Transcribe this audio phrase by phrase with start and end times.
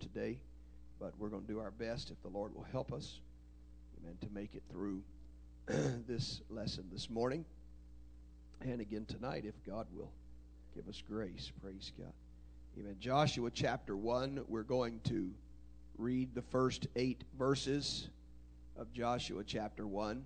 [0.00, 0.38] today,
[1.00, 3.20] but we're going to do our best if the Lord will help us,
[4.00, 5.02] amen, to make it through
[6.06, 7.44] this lesson this morning
[8.60, 10.10] and again tonight if God will
[10.74, 11.52] give us grace.
[11.62, 12.12] Praise God.
[12.78, 12.96] Amen.
[13.00, 15.30] Joshua chapter 1, we're going to
[15.96, 18.08] read the first eight verses
[18.76, 20.24] of Joshua chapter 1.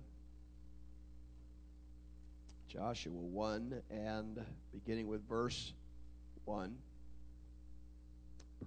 [2.67, 5.73] Joshua 1 and beginning with verse
[6.45, 6.75] 1.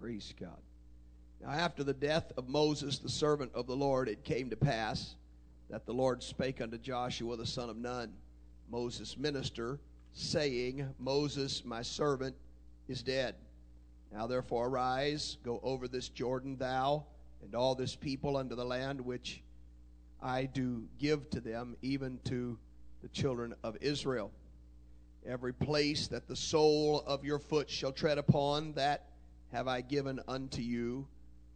[0.00, 0.65] Praise God.
[1.43, 5.14] Now, after the death of Moses, the servant of the Lord, it came to pass
[5.71, 8.13] that the Lord spake unto Joshua, the son of Nun,
[8.71, 9.79] Moses' minister,
[10.13, 12.35] saying, Moses, my servant,
[12.89, 13.35] is dead.
[14.13, 17.04] Now therefore arise, go over this Jordan, thou
[17.43, 19.43] and all this people unto the land which
[20.22, 22.58] I do give to them, even to
[23.03, 24.30] the children of Israel.
[25.27, 29.11] Every place that the sole of your foot shall tread upon, that
[29.53, 31.07] have I given unto you,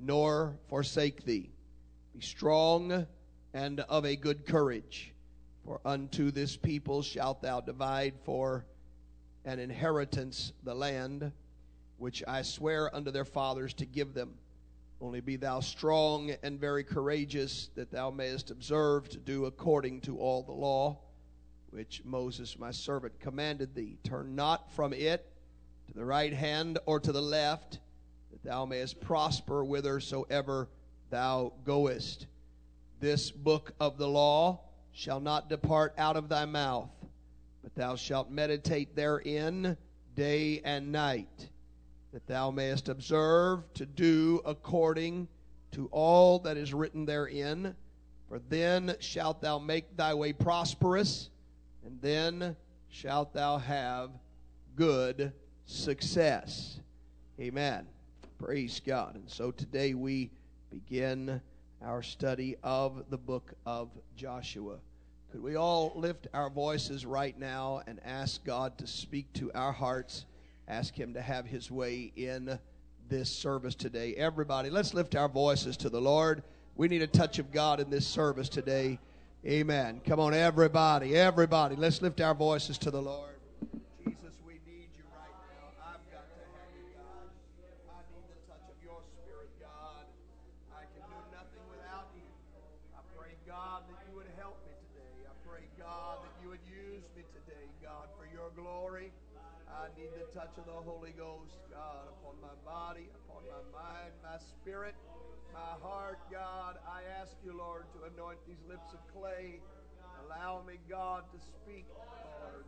[0.00, 1.50] nor forsake thee.
[2.14, 3.06] Be strong
[3.54, 5.12] and of a good courage,
[5.64, 8.64] for unto this people shalt thou divide for
[9.44, 11.32] an inheritance the land
[11.96, 14.34] which I swear unto their fathers to give them.
[15.00, 20.18] Only be thou strong and very courageous, that thou mayest observe to do according to
[20.18, 20.98] all the law
[21.70, 23.98] which Moses my servant commanded thee.
[24.02, 25.30] Turn not from it
[25.86, 27.78] to the right hand or to the left,
[28.48, 30.70] thou mayest prosper whithersoever
[31.10, 32.26] thou goest.
[32.98, 36.88] This book of the law shall not depart out of thy mouth,
[37.62, 39.76] but thou shalt meditate therein
[40.14, 41.50] day and night
[42.14, 45.28] that thou mayest observe to do according
[45.72, 47.76] to all that is written therein.
[48.30, 51.28] For then shalt thou make thy way prosperous,
[51.84, 52.56] and then
[52.88, 54.08] shalt thou have
[54.74, 55.34] good
[55.66, 56.80] success.
[57.38, 57.86] Amen.
[58.38, 59.16] Praise God.
[59.16, 60.30] And so today we
[60.70, 61.40] begin
[61.82, 64.76] our study of the book of Joshua.
[65.32, 69.72] Could we all lift our voices right now and ask God to speak to our
[69.72, 70.24] hearts?
[70.68, 72.58] ask Him to have His way in
[73.08, 74.14] this service today.
[74.14, 76.42] Everybody, let's lift our voices to the Lord.
[76.76, 78.98] We need a touch of God in this service today.
[79.46, 80.00] Amen.
[80.06, 83.37] Come on, everybody, everybody, let's lift our voices to the Lord.
[100.58, 104.94] Of the Holy Ghost, God, upon my body, upon my mind, my spirit,
[105.54, 106.76] my heart, God.
[106.82, 109.60] I ask you, Lord, to anoint these lips of clay.
[110.26, 111.86] Allow me, God, to speak,
[112.42, 112.66] Lord,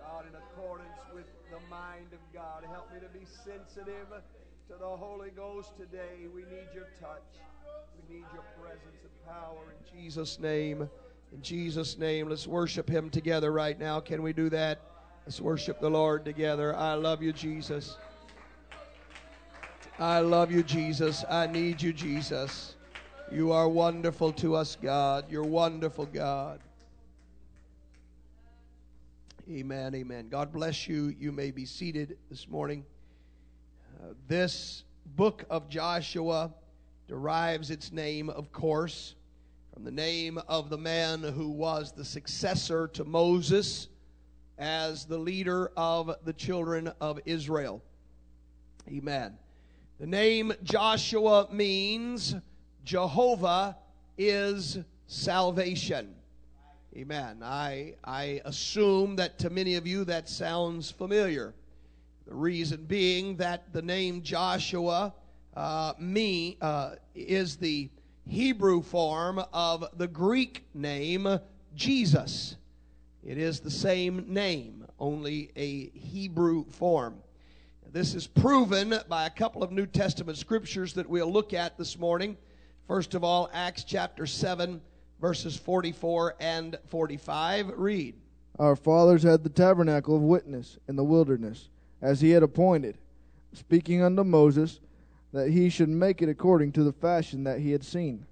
[0.00, 2.62] God, in accordance with the mind of God.
[2.70, 4.06] Help me to be sensitive
[4.68, 6.30] to the Holy Ghost today.
[6.32, 7.42] We need your touch.
[7.98, 10.88] We need your presence and power in Jesus' name.
[11.32, 13.98] In Jesus' name, let's worship him together right now.
[13.98, 14.93] Can we do that?
[15.26, 16.76] Let's worship the Lord together.
[16.76, 17.96] I love you, Jesus.
[19.98, 21.24] I love you, Jesus.
[21.30, 22.76] I need you, Jesus.
[23.32, 25.24] You are wonderful to us, God.
[25.30, 26.60] You're wonderful, God.
[29.50, 30.28] Amen, amen.
[30.28, 31.14] God bless you.
[31.18, 32.84] You may be seated this morning.
[34.02, 34.84] Uh, this
[35.16, 36.52] book of Joshua
[37.08, 39.14] derives its name, of course,
[39.72, 43.88] from the name of the man who was the successor to Moses
[44.58, 47.82] as the leader of the children of Israel.
[48.88, 49.36] Amen.
[49.98, 52.34] The name Joshua means
[52.84, 53.76] Jehovah
[54.18, 56.14] is salvation.
[56.96, 57.40] Amen.
[57.42, 61.54] I, I assume that to many of you that sounds familiar.
[62.26, 65.12] The reason being that the name Joshua
[65.56, 67.90] uh, me uh, is the
[68.26, 71.38] Hebrew form of the Greek name
[71.74, 72.56] Jesus.
[73.24, 77.14] It is the same name, only a Hebrew form.
[77.90, 81.98] This is proven by a couple of New Testament scriptures that we'll look at this
[81.98, 82.36] morning.
[82.86, 84.78] First of all, Acts chapter 7,
[85.22, 87.72] verses 44 and 45.
[87.76, 88.14] Read.
[88.58, 91.70] Our fathers had the tabernacle of witness in the wilderness,
[92.02, 92.98] as he had appointed,
[93.54, 94.80] speaking unto Moses
[95.32, 98.26] that he should make it according to the fashion that he had seen,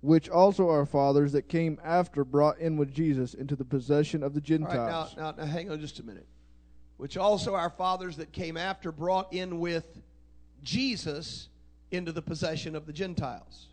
[0.00, 4.32] which also our fathers that came after brought in with Jesus into the possession of
[4.34, 5.14] the All right, Gentiles.
[5.16, 6.26] now, now, now hang on just a minute.
[6.96, 10.02] Which also our fathers that came after brought in with
[10.62, 11.48] Jesus
[11.90, 13.66] into the possession of the Gentiles.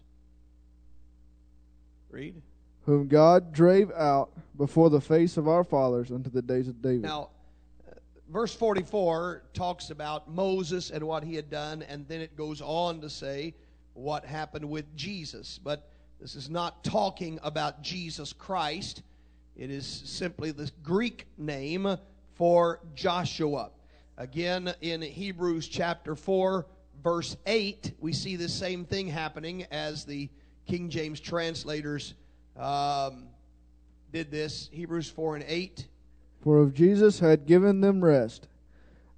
[2.10, 2.42] Read.
[2.86, 7.02] whom God drave out before the face of our fathers unto the days of David.
[7.02, 7.30] Now,
[7.86, 7.96] uh,
[8.30, 13.02] verse 44 talks about Moses and what he had done, and then it goes on
[13.02, 13.54] to say
[13.94, 15.60] what happened with Jesus.
[15.62, 19.04] But this is not talking about Jesus Christ,
[19.56, 21.98] it is simply the Greek name
[22.36, 23.72] for Joshua.
[24.18, 26.66] Again, in Hebrews chapter 4,
[27.04, 30.30] verse 8, we see the same thing happening as the
[30.68, 32.16] King James translators
[32.56, 33.28] um,
[34.12, 34.70] did this.
[34.72, 35.88] Hebrews 4 and 8.
[36.42, 38.48] For if Jesus had given them rest,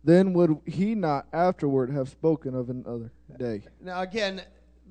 [0.03, 3.63] then would he not afterward have spoken of another day?
[3.81, 4.41] Now, again,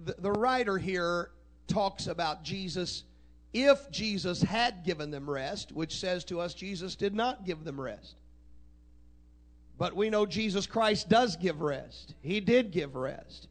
[0.05, 1.31] the, the writer here
[1.69, 3.05] talks about Jesus
[3.53, 7.81] if Jesus had given them rest, which says to us Jesus did not give them
[7.81, 8.17] rest.
[9.79, 12.15] But we know Jesus Christ does give rest.
[12.21, 13.49] He did give rest.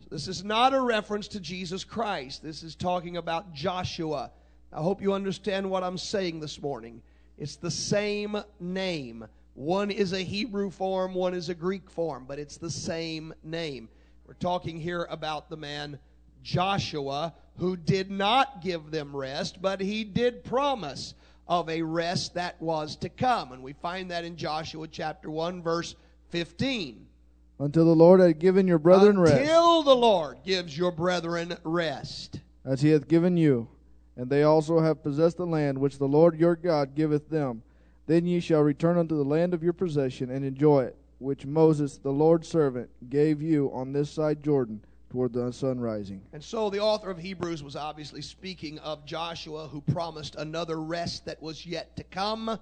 [0.00, 2.42] So this is not a reference to Jesus Christ.
[2.42, 4.30] This is talking about Joshua.
[4.72, 7.02] I hope you understand what I'm saying this morning.
[7.36, 9.26] It's the same name.
[9.54, 13.88] One is a Hebrew form, one is a Greek form, but it's the same name.
[14.26, 15.98] We're talking here about the man
[16.46, 21.14] Joshua who did not give them rest, but he did promise
[21.48, 23.50] of a rest that was to come.
[23.50, 25.96] And we find that in Joshua chapter 1, verse
[26.28, 27.04] 15.
[27.58, 32.40] Until the Lord had given your brethren rest, Until the Lord gives your brethren rest.
[32.64, 33.66] as he hath given you,
[34.16, 37.62] and they also have possessed the land which the Lord your God giveth them.
[38.06, 41.96] Then ye shall return unto the land of your possession and enjoy it, which Moses
[41.96, 46.20] the Lord's servant gave you on this side Jordan toward the sun rising.
[46.32, 51.24] And so the author of Hebrews was obviously speaking of Joshua who promised another rest
[51.26, 52.58] that was yet to come.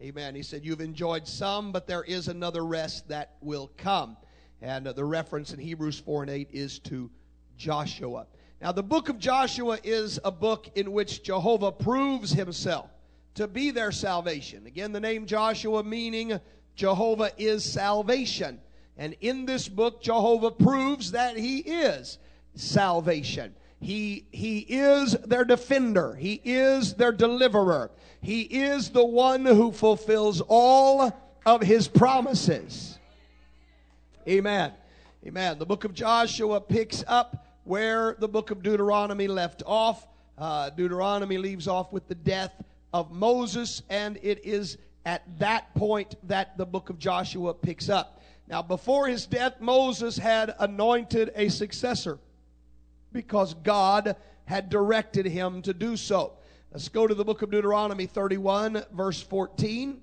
[0.00, 0.34] Amen.
[0.34, 4.16] He said, You've enjoyed some, but there is another rest that will come.
[4.62, 7.10] And uh, the reference in Hebrews 4 and 8 is to
[7.56, 8.26] Joshua.
[8.60, 12.90] Now, the book of Joshua is a book in which Jehovah proves himself
[13.34, 14.66] to be their salvation.
[14.66, 16.40] Again, the name Joshua meaning
[16.74, 18.60] Jehovah is salvation.
[18.98, 22.18] And in this book, Jehovah proves that he is
[22.56, 23.54] salvation.
[23.80, 26.14] He, he is their defender.
[26.16, 27.92] He is their deliverer.
[28.20, 31.12] He is the one who fulfills all
[31.46, 32.98] of his promises.
[34.28, 34.72] Amen.
[35.24, 35.58] Amen.
[35.58, 40.06] The book of Joshua picks up where the book of Deuteronomy left off.
[40.36, 42.52] Uh, Deuteronomy leaves off with the death
[42.92, 48.17] of Moses, and it is at that point that the book of Joshua picks up.
[48.48, 52.18] Now, before his death, Moses had anointed a successor
[53.12, 54.16] because God
[54.46, 56.32] had directed him to do so.
[56.72, 60.00] Let's go to the book of Deuteronomy 31, verse 14.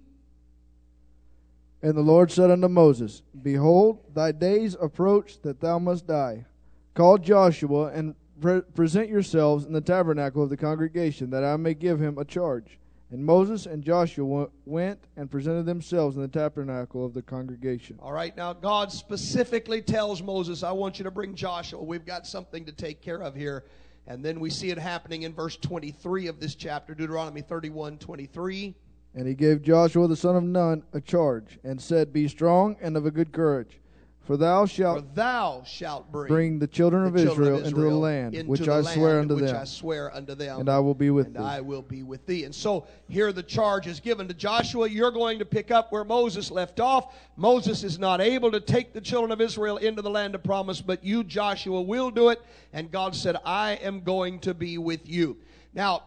[1.81, 6.45] And the Lord said unto Moses, Behold, thy days approach that thou must die.
[6.93, 11.73] Call Joshua and pre- present yourselves in the tabernacle of the congregation, that I may
[11.73, 12.79] give him a charge.
[13.15, 17.97] And Moses and Joshua went and presented themselves in the tabernacle of the congregation.
[18.01, 21.81] All right, now God specifically tells Moses, I want you to bring Joshua.
[21.81, 23.63] We've got something to take care of here.
[24.05, 28.75] And then we see it happening in verse 23 of this chapter, Deuteronomy 31 23.
[29.13, 32.97] And he gave Joshua the son of Nun a charge, and said, Be strong and
[32.97, 33.79] of a good courage,
[34.25, 37.65] for thou For shalt thou shalt bring, bring the children the of children Israel of
[37.67, 40.61] into the land into which the I swear unto which them, I swear unto them,
[40.61, 41.39] and I will be with and thee.
[41.39, 42.43] I will be with thee.
[42.43, 44.89] And so here the charge is given to Joshua.
[44.89, 47.15] You're going to pick up where Moses left off.
[47.35, 50.81] Moses is not able to take the children of Israel into the land of promise,
[50.81, 52.41] but you, Joshua, will do it.
[52.73, 55.37] And God said, I am going to be with you.
[55.73, 56.03] Now,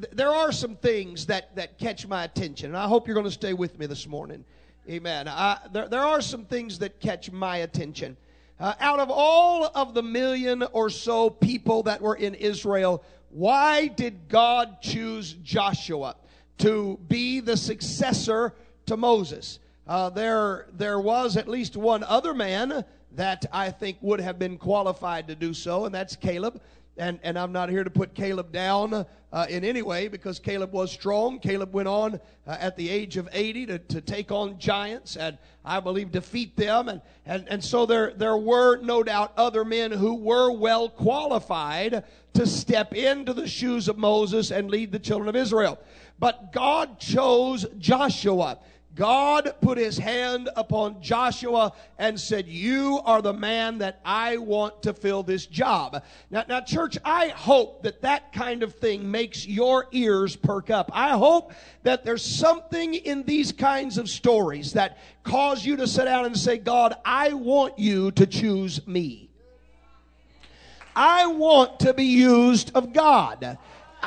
[0.00, 3.24] th- there are some things that, that catch my attention, and I hope you're going
[3.24, 4.44] to stay with me this morning.
[4.90, 5.28] Amen.
[5.28, 8.16] I, there, there are some things that catch my attention.
[8.58, 13.86] Uh, out of all of the million or so people that were in Israel, why
[13.86, 16.16] did God choose Joshua
[16.58, 18.52] to be the successor
[18.86, 19.60] to Moses?
[19.86, 24.58] Uh, there, there was at least one other man that I think would have been
[24.58, 26.60] qualified to do so, and that's Caleb.
[26.96, 30.72] And, and I'm not here to put Caleb down uh, in any way because Caleb
[30.72, 31.38] was strong.
[31.38, 35.38] Caleb went on uh, at the age of 80 to, to take on giants and
[35.64, 36.88] I believe defeat them.
[36.88, 42.04] And, and, and so there, there were no doubt other men who were well qualified
[42.34, 45.78] to step into the shoes of Moses and lead the children of Israel.
[46.18, 48.58] But God chose Joshua.
[48.96, 54.82] God put his hand upon Joshua and said, You are the man that I want
[54.82, 56.02] to fill this job.
[56.28, 60.90] Now, now, church, I hope that that kind of thing makes your ears perk up.
[60.92, 61.52] I hope
[61.84, 66.36] that there's something in these kinds of stories that cause you to sit down and
[66.36, 69.28] say, God, I want you to choose me.
[70.96, 73.56] I want to be used of God.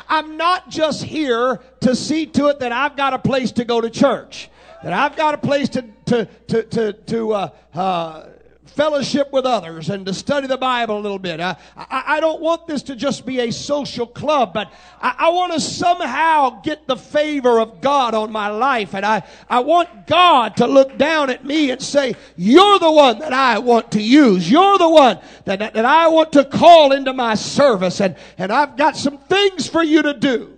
[0.09, 3.79] I'm not just here to see to it that I've got a place to go
[3.79, 4.49] to church
[4.83, 8.25] that I've got a place to to to to, to uh, uh,
[8.73, 11.39] fellowship with others and to study the Bible a little bit.
[11.39, 14.71] I, I, I don't want this to just be a social club, but
[15.01, 18.95] I, I want to somehow get the favor of God on my life.
[18.95, 23.19] And I, I want God to look down at me and say, You're the one
[23.19, 24.49] that I want to use.
[24.49, 28.01] You're the one that, that, that I want to call into my service.
[28.01, 30.52] And, and I've got some things for you to do.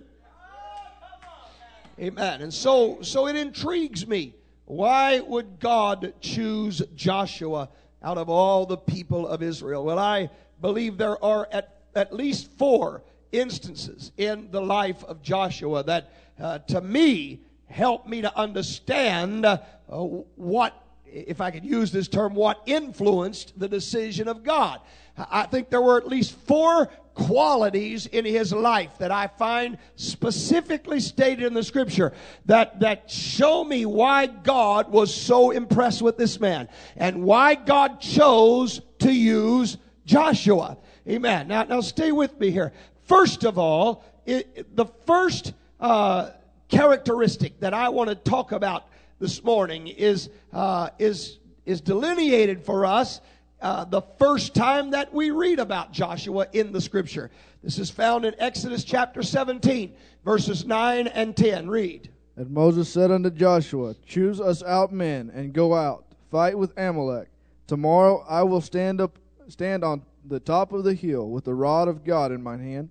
[1.98, 2.42] Amen.
[2.42, 4.34] And so, so it intrigues me.
[4.66, 7.70] Why would God choose Joshua
[8.02, 9.84] out of all the people of Israel?
[9.84, 10.28] Well, I
[10.60, 16.58] believe there are at, at least four instances in the life of Joshua that, uh,
[16.58, 20.74] to me, help me to understand uh, what,
[21.06, 24.80] if I could use this term, what influenced the decision of God.
[25.18, 31.00] I think there were at least four qualities in his life that I find specifically
[31.00, 32.12] stated in the scripture
[32.44, 38.00] that, that show me why God was so impressed with this man and why God
[38.00, 40.76] chose to use Joshua.
[41.08, 41.48] Amen.
[41.48, 42.72] Now, now stay with me here.
[43.04, 46.30] First of all, it, the first uh,
[46.68, 52.84] characteristic that I want to talk about this morning is uh, is is delineated for
[52.84, 53.20] us
[53.60, 57.30] uh, the first time that we read about Joshua in the scripture.
[57.62, 59.94] This is found in Exodus chapter 17,
[60.24, 61.68] verses 9 and 10.
[61.68, 62.10] Read.
[62.36, 67.28] And Moses said unto Joshua, Choose us out men, and go out, fight with Amalek.
[67.66, 71.88] Tomorrow I will stand up stand on the top of the hill with the rod
[71.88, 72.90] of God in mine hand.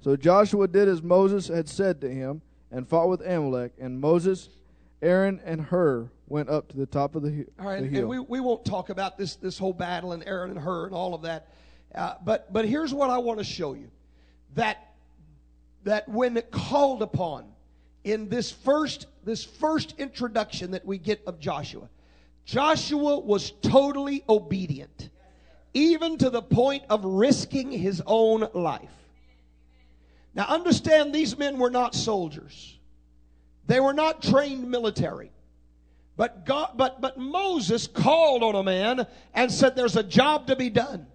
[0.00, 2.40] So Joshua did as Moses had said to him,
[2.72, 4.48] and fought with Amalek, and Moses,
[5.02, 7.44] Aaron, and Hur went up to the top of the, hill.
[7.58, 8.00] all right, the hill.
[8.00, 10.94] And we, we won't talk about this, this whole battle and Aaron and Hur and
[10.94, 11.48] all of that.
[11.94, 13.90] Uh, but, but here's what I want to show you
[14.54, 14.94] that,
[15.82, 17.46] that when called upon
[18.04, 21.88] in this first, this first introduction that we get of Joshua,
[22.44, 25.10] Joshua was totally obedient,
[25.74, 28.88] even to the point of risking his own life.
[30.32, 32.78] Now, understand these men were not soldiers,
[33.66, 35.32] they were not trained military.
[36.20, 40.54] But God, but, but Moses called on a man and said, there's a job to
[40.54, 41.06] be done.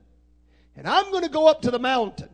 [0.76, 2.30] And I'm going to go up to the mountain.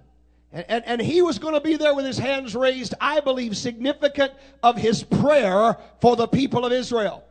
[0.54, 3.58] And, and, and, he was going to be there with his hands raised, I believe,
[3.58, 4.32] significant
[4.64, 7.26] of his prayer for the people of Israel.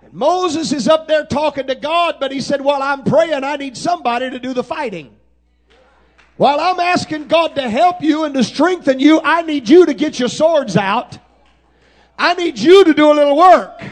[0.00, 3.56] And Moses is up there talking to God, but he said, While I'm praying, I
[3.56, 5.14] need somebody to do the fighting.
[6.38, 9.92] While I'm asking God to help you and to strengthen you, I need you to
[9.92, 11.18] get your swords out.
[12.18, 13.82] I need you to do a little work.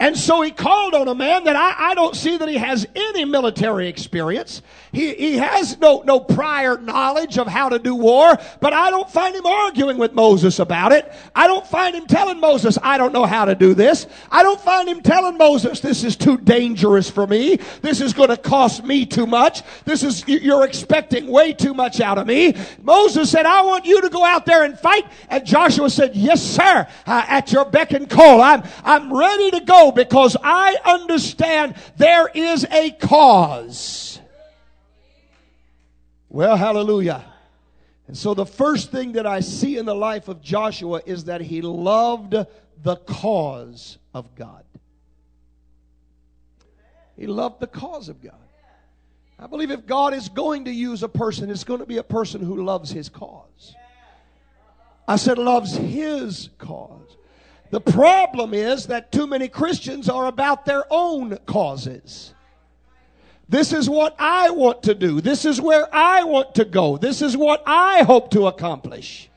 [0.00, 2.86] And so he called on a man that I, I don't see that he has
[2.94, 4.62] any military experience.
[4.92, 9.10] He, he has no, no prior knowledge of how to do war, but I don't
[9.10, 11.12] find him arguing with Moses about it.
[11.34, 14.06] I don't find him telling Moses, I don't know how to do this.
[14.30, 17.56] I don't find him telling Moses, this is too dangerous for me.
[17.82, 19.62] This is going to cost me too much.
[19.84, 22.54] This is, you're expecting way too much out of me.
[22.82, 25.06] Moses said, I want you to go out there and fight.
[25.28, 28.40] And Joshua said, yes, sir, uh, at your beck and call.
[28.40, 34.20] I'm, I'm ready to go because I understand there is a cause.
[36.28, 37.24] Well, hallelujah.
[38.06, 41.40] And so the first thing that I see in the life of Joshua is that
[41.40, 42.34] he loved
[42.82, 44.64] the cause of God.
[47.16, 48.34] He loved the cause of God.
[49.38, 52.02] I believe if God is going to use a person, it's going to be a
[52.02, 53.74] person who loves his cause.
[55.06, 57.16] I said, loves his cause.
[57.70, 62.34] The problem is that too many Christians are about their own causes.
[63.48, 65.20] This is what I want to do.
[65.20, 66.96] This is where I want to go.
[66.96, 69.30] This is what I hope to accomplish.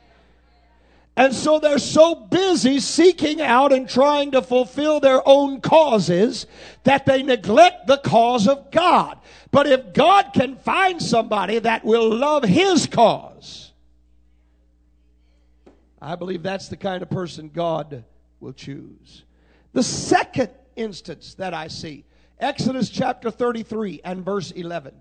[1.15, 6.45] And so they're so busy seeking out and trying to fulfill their own causes
[6.83, 9.17] that they neglect the cause of God.
[9.51, 13.73] But if God can find somebody that will love His cause,
[16.01, 18.05] I believe that's the kind of person God
[18.41, 19.23] will choose.
[19.73, 22.05] The second instance that I see,
[22.39, 24.93] Exodus chapter 33 and verse 11.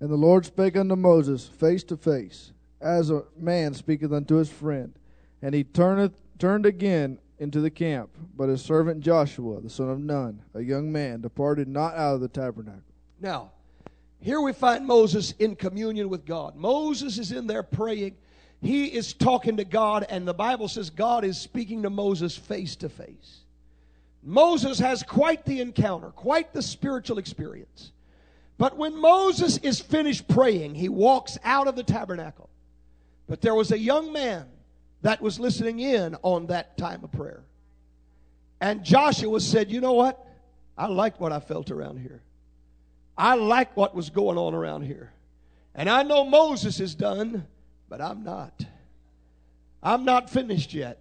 [0.00, 4.50] And the Lord spake unto Moses face to face, as a man speaketh unto his
[4.50, 4.92] friend.
[5.40, 8.10] And he turneth, turned again into the camp.
[8.36, 12.20] But his servant Joshua, the son of Nun, a young man, departed not out of
[12.20, 12.82] the tabernacle.
[13.20, 13.52] Now,
[14.20, 16.56] here we find Moses in communion with God.
[16.56, 18.16] Moses is in there praying.
[18.64, 22.76] He is talking to God, and the Bible says God is speaking to Moses face
[22.76, 23.40] to face.
[24.22, 27.92] Moses has quite the encounter, quite the spiritual experience.
[28.56, 32.48] But when Moses is finished praying, he walks out of the tabernacle.
[33.26, 34.46] But there was a young man
[35.02, 37.42] that was listening in on that time of prayer.
[38.62, 40.26] And Joshua said, You know what?
[40.78, 42.22] I like what I felt around here.
[43.18, 45.12] I like what was going on around here.
[45.74, 47.46] And I know Moses is done,
[47.96, 48.66] but I'm not.
[49.80, 51.00] I'm not finished yet.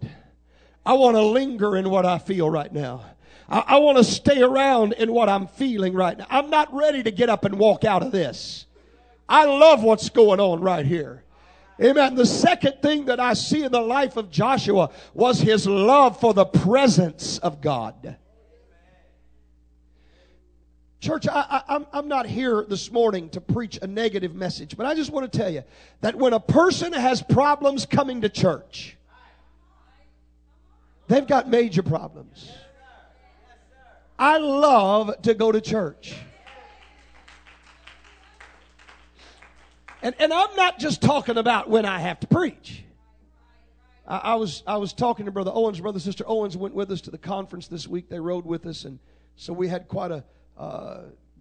[0.85, 3.03] I want to linger in what I feel right now.
[3.49, 6.27] I, I want to stay around in what I'm feeling right now.
[6.29, 8.67] I'm not ready to get up and walk out of this.
[9.27, 11.23] I love what's going on right here.
[11.81, 12.13] Amen.
[12.13, 16.35] The second thing that I see in the life of Joshua was his love for
[16.35, 18.17] the presence of God.
[21.03, 24.95] Church, I, am I'm not here this morning to preach a negative message, but I
[24.95, 25.65] just want to tell you
[25.99, 28.95] that when a person has problems coming to church,
[31.09, 32.49] they've got major problems.
[34.17, 36.15] I love to go to church.
[40.01, 42.85] And, and I'm not just talking about when I have to preach.
[44.07, 45.81] I, I, was, I was talking to Brother Owens.
[45.81, 48.07] Brother Sister Owens went with us to the conference this week.
[48.07, 48.85] They rode with us.
[48.85, 48.99] And
[49.35, 50.23] so we had quite a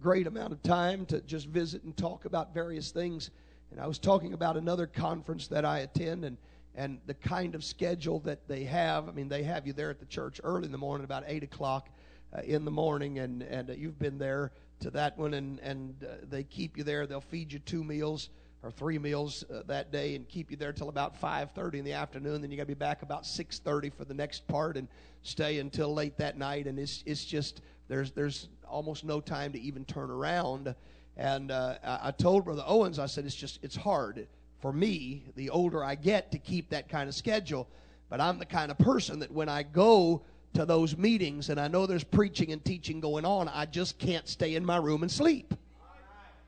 [0.03, 3.31] great amount of time to just visit and talk about various things.
[3.71, 6.37] And I was talking about another conference that I attend and,
[6.75, 9.07] and the kind of schedule that they have.
[9.07, 11.43] I mean, they have you there at the church early in the morning, about 8
[11.43, 11.89] o'clock
[12.35, 14.51] uh, in the morning, and, and uh, you've been there
[14.81, 17.07] to that one, and, and uh, they keep you there.
[17.07, 18.29] They'll feed you two meals
[18.61, 21.91] or three meals uh, that day and keep you there till about 5.30 in the
[21.91, 24.87] afternoon then you got to be back about 6.30 for the next part and
[25.21, 29.61] stay until late that night and it's, it's just there's, there's almost no time to
[29.61, 30.75] even turn around
[31.15, 34.27] and uh, I, told brother owens i said it's just it's hard
[34.61, 37.67] for me the older i get to keep that kind of schedule
[38.09, 41.67] but i'm the kind of person that when i go to those meetings and I
[41.67, 45.11] know there's preaching and teaching going on, I just can't stay in my room and
[45.11, 45.53] sleep.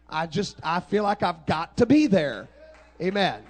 [0.08, 2.48] I just, I feel like I've got to be there.
[3.02, 3.42] Amen.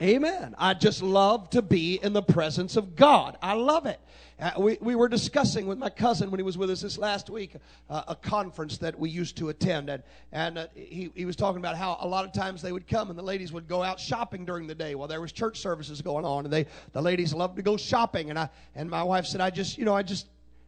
[0.00, 0.54] Amen.
[0.58, 3.38] I just love to be in the presence of God.
[3.42, 4.00] I love it.
[4.42, 7.30] Uh, we, we were discussing with my cousin when he was with us this last
[7.30, 7.54] week
[7.88, 9.88] uh, a conference that we used to attend.
[9.88, 10.02] And,
[10.32, 13.08] and uh, he, he was talking about how a lot of times they would come
[13.08, 16.02] and the ladies would go out shopping during the day while there was church services
[16.02, 16.44] going on.
[16.44, 18.30] And they, the ladies loved to go shopping.
[18.30, 20.26] And, I, and my wife said, I just, you know, I just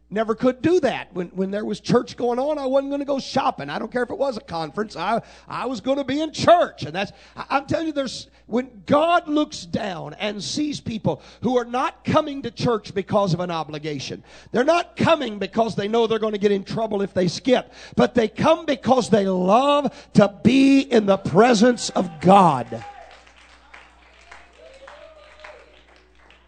[0.09, 1.13] never could do that.
[1.13, 3.69] When, when there was church going on, I wasn't going to go shopping.
[3.69, 4.95] I don't care if it was a conference.
[4.95, 6.83] I, I was going to be in church.
[6.83, 11.57] And that's, I, am telling you, there's, when God looks down and sees people who
[11.57, 16.07] are not coming to church because of an obligation, they're not coming because they know
[16.07, 20.07] they're going to get in trouble if they skip, but they come because they love
[20.13, 22.85] to be in the presence of God.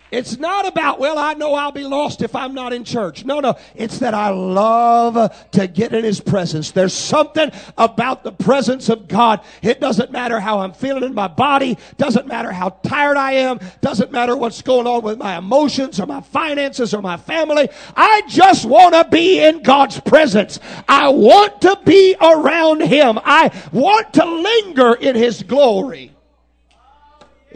[0.10, 3.26] It's not about, well, I know I'll be lost if I'm not in church.
[3.26, 3.58] No, no.
[3.76, 6.72] It's that I love to get in His presence.
[6.72, 9.42] There's something about the presence of God.
[9.62, 11.78] It doesn't matter how I'm feeling in my body.
[11.98, 13.60] Doesn't matter how tired I am.
[13.82, 17.70] Doesn't matter what's going on with my emotions or my finances or my family.
[17.96, 20.60] I just want to be in God's presence.
[20.88, 23.20] I want to be around Him.
[23.24, 26.17] I want to linger in His glory.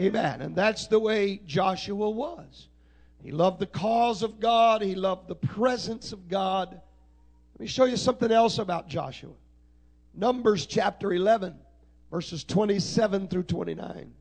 [0.00, 0.40] Amen.
[0.40, 2.68] And that's the way Joshua was.
[3.22, 6.80] He loved the cause of God, he loved the presence of God.
[7.54, 9.32] Let me show you something else about Joshua.
[10.14, 11.54] Numbers chapter 11,
[12.10, 14.12] verses 27 through 29.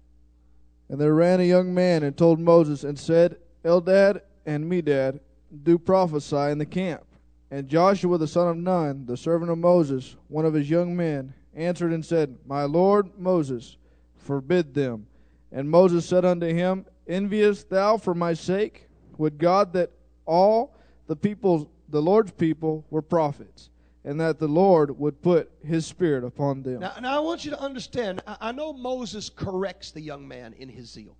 [0.90, 5.20] And there ran a young man and told Moses and said, Eldad and Medad
[5.64, 7.06] do prophesy in the camp.
[7.50, 11.34] And Joshua the son of Nun, the servant of Moses, one of his young men,
[11.54, 13.78] answered and said, My lord Moses,
[14.18, 15.08] forbid them.
[15.52, 18.88] And Moses said unto him, Enviest thou for my sake?
[19.18, 19.92] Would God that
[20.26, 20.76] all
[21.08, 23.70] the people, the Lord's people, were prophets,
[24.06, 26.80] and that the Lord would put his spirit upon them.
[26.80, 30.54] Now, now I want you to understand, I, I know Moses corrects the young man
[30.54, 31.18] in his zeal.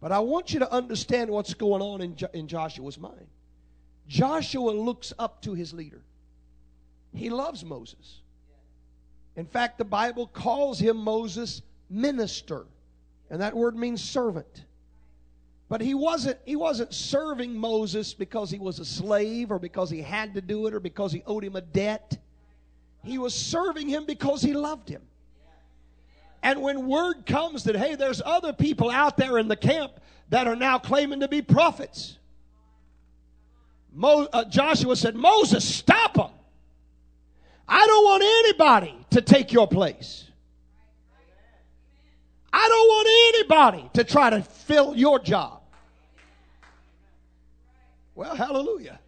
[0.00, 3.26] But I want you to understand what's going on in, jo- in Joshua's mind.
[4.08, 6.02] Joshua looks up to his leader.
[7.14, 8.20] He loves Moses.
[9.36, 12.66] In fact, the Bible calls him Moses' minister.
[13.30, 14.64] And that word means servant.
[15.68, 20.00] But he wasn't, he wasn't serving Moses because he was a slave or because he
[20.00, 22.18] had to do it or because he owed him a debt.
[23.02, 25.02] He was serving him because he loved him.
[26.42, 29.92] And when word comes that, hey, there's other people out there in the camp
[30.28, 32.18] that are now claiming to be prophets,
[33.92, 36.30] Mo, uh, Joshua said, Moses, stop them.
[37.66, 40.25] I don't want anybody to take your place.
[42.58, 45.60] I don't want anybody to try to fill your job.
[48.14, 48.98] Well, hallelujah.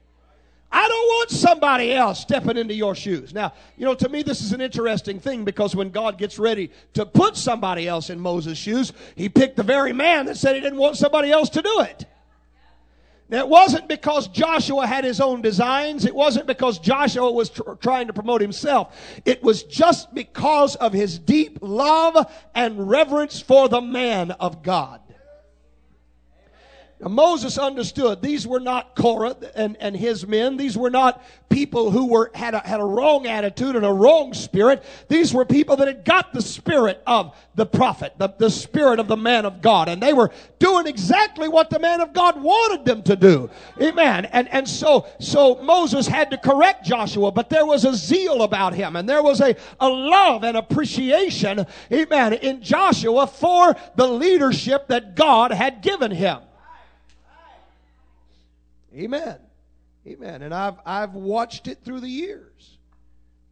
[0.70, 3.32] I don't want somebody else stepping into your shoes.
[3.32, 6.70] Now, you know, to me, this is an interesting thing because when God gets ready
[6.92, 10.60] to put somebody else in Moses' shoes, he picked the very man that said he
[10.60, 12.04] didn't want somebody else to do it.
[13.30, 16.06] It wasn't because Joshua had his own designs.
[16.06, 18.96] It wasn't because Joshua was tr- trying to promote himself.
[19.26, 25.00] It was just because of his deep love and reverence for the man of God.
[27.00, 30.56] Now, Moses understood these were not Korah and, and his men.
[30.56, 34.34] These were not people who were, had a, had a wrong attitude and a wrong
[34.34, 34.82] spirit.
[35.06, 39.06] These were people that had got the spirit of the prophet, the, the spirit of
[39.06, 39.88] the man of God.
[39.88, 43.48] And they were doing exactly what the man of God wanted them to do.
[43.80, 44.24] Amen.
[44.26, 48.74] And, and so, so Moses had to correct Joshua, but there was a zeal about
[48.74, 54.88] him and there was a, a love and appreciation, amen, in Joshua for the leadership
[54.88, 56.40] that God had given him.
[58.94, 59.38] Amen.
[60.06, 60.42] Amen.
[60.42, 62.78] And I've, I've watched it through the years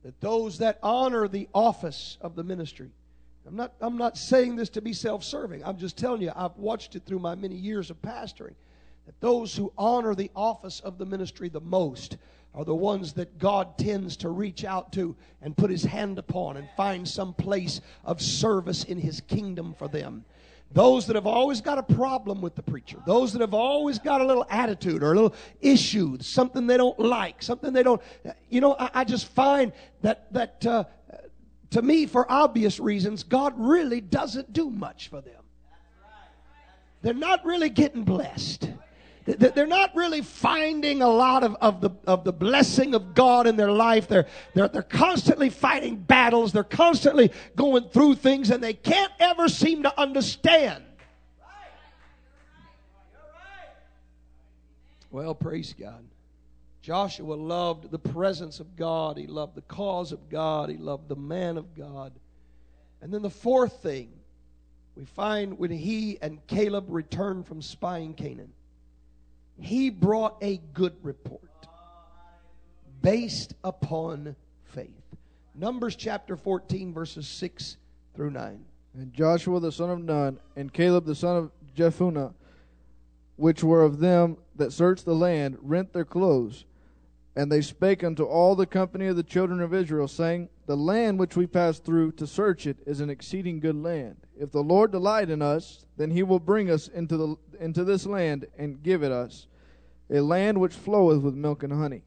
[0.02, 2.90] that those that honor the office of the ministry,
[3.46, 5.64] I'm not, I'm not saying this to be self serving.
[5.64, 8.54] I'm just telling you, I've watched it through my many years of pastoring.
[9.06, 12.16] That those who honor the office of the ministry the most
[12.54, 16.56] are the ones that God tends to reach out to and put his hand upon
[16.56, 20.24] and find some place of service in his kingdom for them.
[20.76, 24.20] Those that have always got a problem with the preacher, those that have always got
[24.20, 28.02] a little attitude or a little issue, something they don't like, something they don't,
[28.50, 30.84] you know, I, I just find that that uh,
[31.70, 35.42] to me, for obvious reasons, God really doesn't do much for them.
[37.00, 38.68] They're not really getting blessed.
[39.26, 43.56] They're not really finding a lot of, of, the, of the blessing of God in
[43.56, 44.06] their life.
[44.06, 46.52] They're, they're, they're constantly fighting battles.
[46.52, 50.84] They're constantly going through things and they can't ever seem to understand.
[55.10, 56.04] Well, praise God.
[56.82, 59.16] Joshua loved the presence of God.
[59.16, 60.68] He loved the cause of God.
[60.68, 62.12] He loved the man of God.
[63.02, 64.12] And then the fourth thing
[64.94, 68.52] we find when he and Caleb returned from spying Canaan
[69.58, 71.40] he brought a good report
[73.02, 74.90] based upon faith.
[75.54, 77.76] Numbers chapter 14, verses 6
[78.14, 78.64] through 9.
[78.94, 82.34] And Joshua the son of Nun, and Caleb the son of Jephunneh,
[83.36, 86.64] which were of them that searched the land, rent their clothes.
[87.34, 91.18] And they spake unto all the company of the children of Israel, saying, The land
[91.18, 94.25] which we passed through to search it is an exceeding good land.
[94.38, 98.06] If the Lord delight in us, then he will bring us into the into this
[98.06, 99.46] land and give it us,
[100.10, 102.02] a land which floweth with milk and honey.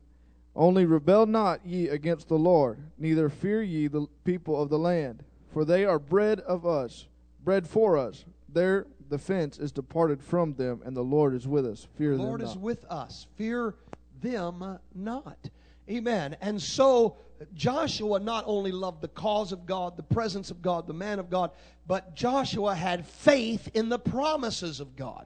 [0.56, 5.24] Only rebel not ye against the Lord, neither fear ye the people of the land,
[5.54, 7.08] for they are bread of us,
[7.44, 8.26] bread for us.
[8.52, 11.88] Their defense is departed from them, and the Lord is with us.
[11.98, 13.28] Fear the Lord them is with us.
[13.36, 13.76] Fear
[14.22, 15.50] them not.
[15.90, 16.36] Amen.
[16.42, 17.18] And so
[17.54, 21.30] Joshua not only loved the cause of God, the presence of God, the man of
[21.30, 21.52] God,
[21.88, 25.26] but Joshua had faith in the promises of God.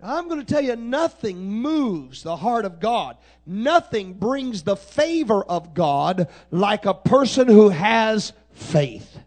[0.00, 3.16] Now, I'm going to tell you, nothing moves the heart of God.
[3.44, 9.18] Nothing brings the favor of God like a person who has faith.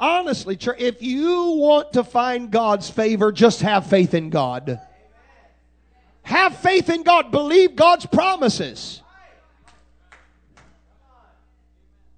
[0.00, 4.80] Honestly, if you want to find God's favor, just have faith in God.
[6.22, 7.30] Have faith in God.
[7.30, 9.02] Believe God's promises.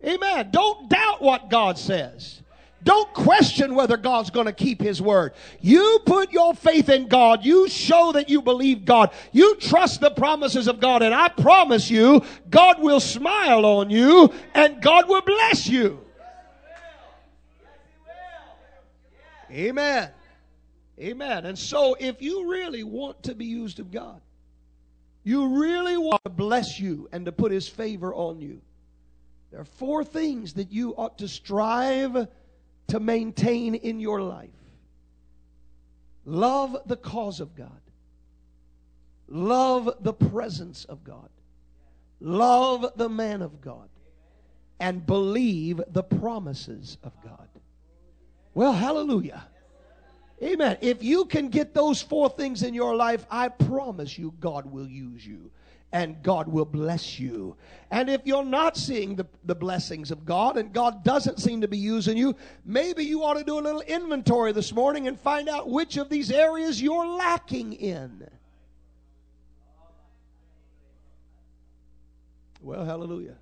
[0.05, 0.51] Amen.
[0.51, 2.43] Don't doubt what God says.
[2.83, 5.33] Don't question whether God's going to keep His word.
[5.63, 7.43] You put your faith in God.
[7.43, 9.11] You show that you believe God.
[9.33, 11.01] You trust the promises of God.
[11.01, 16.01] And I promise you, God will smile on you and God will bless you.
[19.51, 20.11] Amen.
[21.05, 21.45] Amen.
[21.45, 24.23] And so, if you really want to be used of God,
[25.23, 28.63] you really want to bless you and to put His favor on you,
[29.51, 32.27] there are four things that you ought to strive
[32.89, 34.49] to maintain in your life.
[36.25, 37.71] Love the cause of God.
[39.29, 41.29] Love the presence of God.
[42.21, 43.89] Love the man of God.
[44.81, 47.49] And believe the promises of God.
[48.55, 49.45] Well, hallelujah.
[50.45, 50.77] Amen.
[50.83, 54.87] If you can get those four things in your life, I promise you God will
[54.87, 55.51] use you
[55.91, 57.57] and God will bless you.
[57.91, 61.69] And if you're not seeing the, the blessings of God and God doesn't seem to
[61.69, 65.49] be using you, maybe you ought to do a little inventory this morning and find
[65.49, 68.29] out which of these areas you're lacking in.
[72.61, 73.37] Well, hallelujah.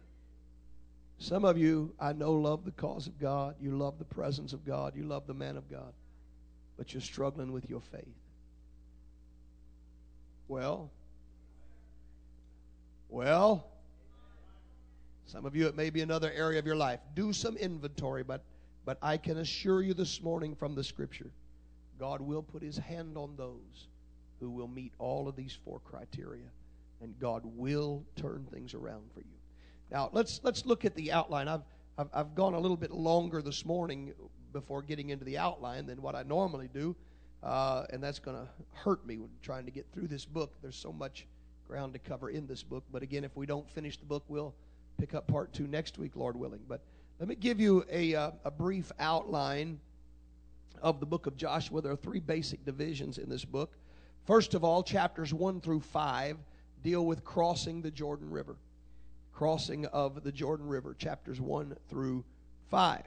[1.19, 3.55] Some of you, I know, love the cause of God.
[3.61, 4.95] You love the presence of God.
[4.95, 5.95] You love the man of God.
[6.77, 8.17] But you're struggling with your faith.
[10.49, 10.91] Well,
[13.09, 13.67] well,
[15.27, 17.01] some of you, it may be another area of your life.
[17.15, 18.43] Do some inventory, but,
[18.85, 21.31] but I can assure you this morning from the scripture,
[21.99, 23.89] God will put his hand on those
[24.41, 26.45] who will meet all of these four criteria,
[27.01, 29.39] and God will turn things around for you.
[29.91, 31.49] Now, let's, let's look at the outline.
[31.49, 31.63] I've,
[31.97, 34.13] I've, I've gone a little bit longer this morning
[34.53, 36.95] before getting into the outline than what I normally do,
[37.43, 40.53] uh, and that's going to hurt me when trying to get through this book.
[40.63, 41.27] There's so much
[41.67, 42.85] ground to cover in this book.
[42.93, 44.55] But again, if we don't finish the book, we'll
[44.99, 46.61] pick up part two next week, Lord willing.
[46.69, 46.83] But
[47.19, 49.81] let me give you a, uh, a brief outline
[50.81, 51.81] of the book of Joshua.
[51.81, 53.73] There are three basic divisions in this book.
[54.27, 56.37] First of all, chapters 1 through 5
[56.83, 58.57] deal with crossing the Jordan River
[59.33, 62.25] crossing of the Jordan River, chapters 1 through
[62.71, 63.03] 5.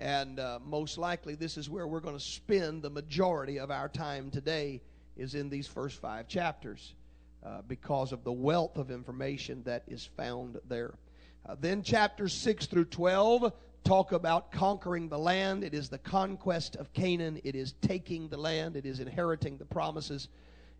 [0.00, 3.86] And uh, most likely, this is where we're going to spend the majority of our
[3.86, 4.80] time today,
[5.14, 6.94] is in these first five chapters,
[7.44, 10.94] uh, because of the wealth of information that is found there.
[11.46, 13.52] Uh, then, chapters 6 through 12
[13.84, 15.64] talk about conquering the land.
[15.64, 19.66] It is the conquest of Canaan, it is taking the land, it is inheriting the
[19.66, 20.28] promises.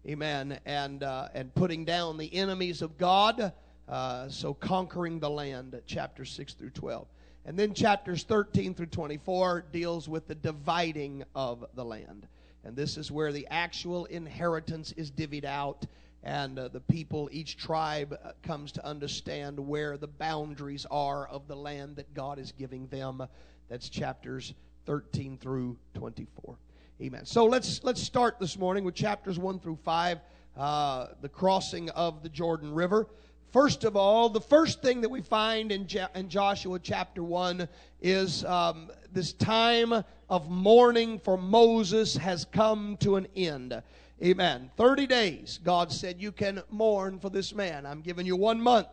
[0.09, 0.59] Amen.
[0.64, 3.52] And, uh, and putting down the enemies of God.
[3.87, 7.06] Uh, so, conquering the land, chapter 6 through 12.
[7.46, 12.26] And then chapters 13 through 24 deals with the dividing of the land.
[12.64, 15.87] And this is where the actual inheritance is divvied out,
[16.22, 21.48] and uh, the people, each tribe, uh, comes to understand where the boundaries are of
[21.48, 23.26] the land that God is giving them.
[23.70, 24.53] That's chapters
[24.85, 26.59] 13 through 24.
[27.00, 27.24] Amen.
[27.24, 30.18] So let's let's start this morning with chapters 1 through 5,
[30.59, 33.07] uh, the crossing of the Jordan River.
[33.52, 37.68] First of all, the first thing that we find in, Je- in Joshua chapter 1
[38.00, 43.82] is um, this time of mourning for Moses has come to an end.
[44.22, 44.70] Amen.
[44.76, 47.86] 30 days, God said, you can mourn for this man.
[47.86, 48.86] I'm giving you one month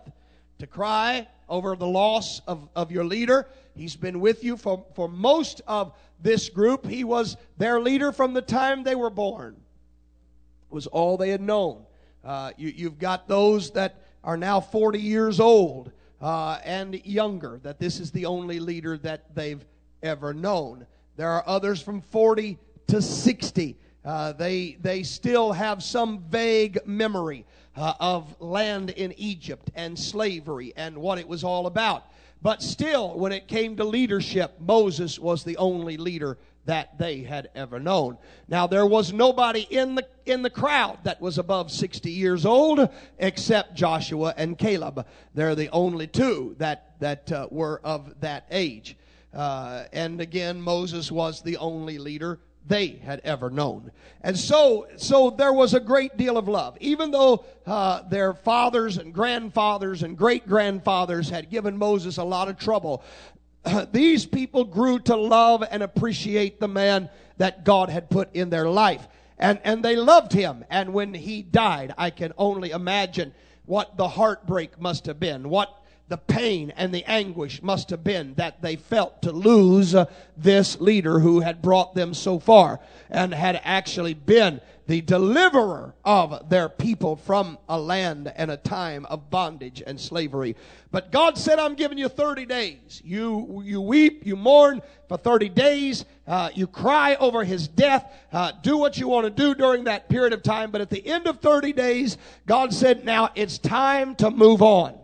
[0.57, 3.47] to cry over the loss of, of your leader.
[3.75, 6.87] He's been with you for, for most of this group.
[6.87, 11.41] He was their leader from the time they were born, it was all they had
[11.41, 11.83] known.
[12.23, 15.89] Uh, you, you've got those that are now 40 years old
[16.21, 19.63] uh, and younger, that this is the only leader that they've
[20.03, 20.85] ever known.
[21.15, 23.77] There are others from 40 to 60.
[24.03, 27.45] Uh, they, they still have some vague memory
[27.77, 32.07] uh, of land in Egypt and slavery and what it was all about.
[32.41, 37.49] But still, when it came to leadership, Moses was the only leader that they had
[37.55, 38.17] ever known.
[38.47, 42.89] Now there was nobody in the in the crowd that was above 60 years old
[43.17, 45.05] except Joshua and Caleb.
[45.33, 48.97] They're the only two that that uh, were of that age.
[49.33, 53.91] Uh, and again, Moses was the only leader they had ever known.
[54.21, 56.77] And so, so there was a great deal of love.
[56.81, 62.49] Even though uh, their fathers and grandfathers and great grandfathers had given Moses a lot
[62.49, 63.03] of trouble,
[63.91, 68.69] these people grew to love and appreciate the man that God had put in their
[68.69, 69.07] life.
[69.37, 70.65] And, and they loved him.
[70.69, 73.33] And when he died, I can only imagine
[73.65, 75.76] what the heartbreak must have been, what
[76.09, 80.05] the pain and the anguish must have been that they felt to lose uh,
[80.37, 86.49] this leader who had brought them so far and had actually been the deliverer of
[86.49, 90.55] their people from a land and a time of bondage and slavery.
[90.91, 93.01] But God said, I'm giving you 30 days.
[93.03, 98.53] You, you weep, you mourn for 30 days, uh, you cry over his death, uh,
[98.63, 100.71] do what you want to do during that period of time.
[100.71, 104.97] But at the end of 30 days, God said, now it's time to move on.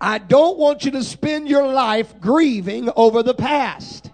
[0.00, 4.10] I don't want you to spend your life grieving over the past.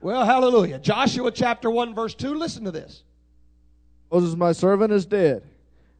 [0.00, 0.78] Well, hallelujah.
[0.78, 3.02] Joshua chapter 1, verse 2, listen to this.
[4.10, 5.42] Moses, my servant, is dead.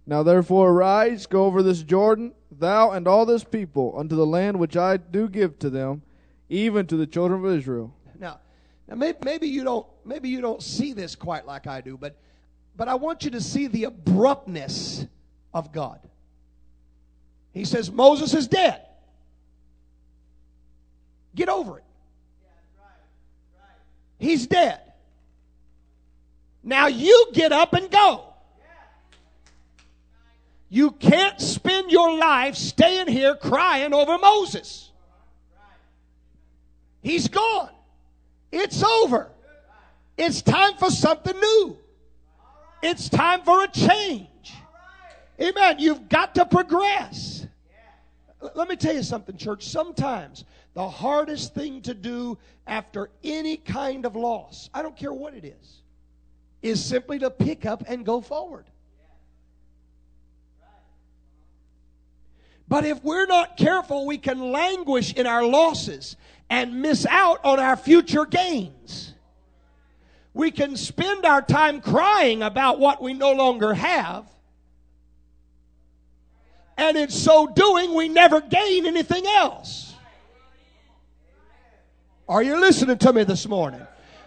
[0.07, 4.59] Now therefore arise, go over this Jordan, thou and all this people, unto the land
[4.59, 6.01] which I do give to them,
[6.49, 7.93] even to the children of Israel.
[8.19, 8.41] Now,
[8.89, 12.17] now maybe, maybe you don't maybe you don't see this quite like I do, but
[12.75, 15.07] but I want you to see the abruptness
[15.59, 16.01] of God.
[17.53, 18.81] He says, Moses is dead.
[21.35, 21.85] Get over it.
[24.19, 24.81] He's dead.
[26.63, 28.25] Now you get up and go.
[30.69, 34.91] You can't spend your life staying here crying over Moses.
[37.01, 37.71] He's gone.
[38.53, 39.31] It's over.
[40.17, 41.79] It's time for something new.
[42.83, 44.29] It's time for a change.
[45.41, 45.77] Amen.
[45.79, 47.47] You've got to progress.
[48.55, 49.67] Let me tell you something, church.
[49.67, 55.35] Sometimes the hardest thing to do after any kind of loss, I don't care what
[55.35, 55.83] it is,
[56.63, 58.67] is simply to pick up and go forward.
[62.69, 66.17] But if we're not careful, we can languish in our losses
[66.51, 69.15] and miss out on our future gains.
[70.35, 74.31] We can spend our time crying about what we no longer have.
[76.79, 79.95] And in so doing, we never gain anything else.
[82.29, 83.85] Are you listening to me this morning?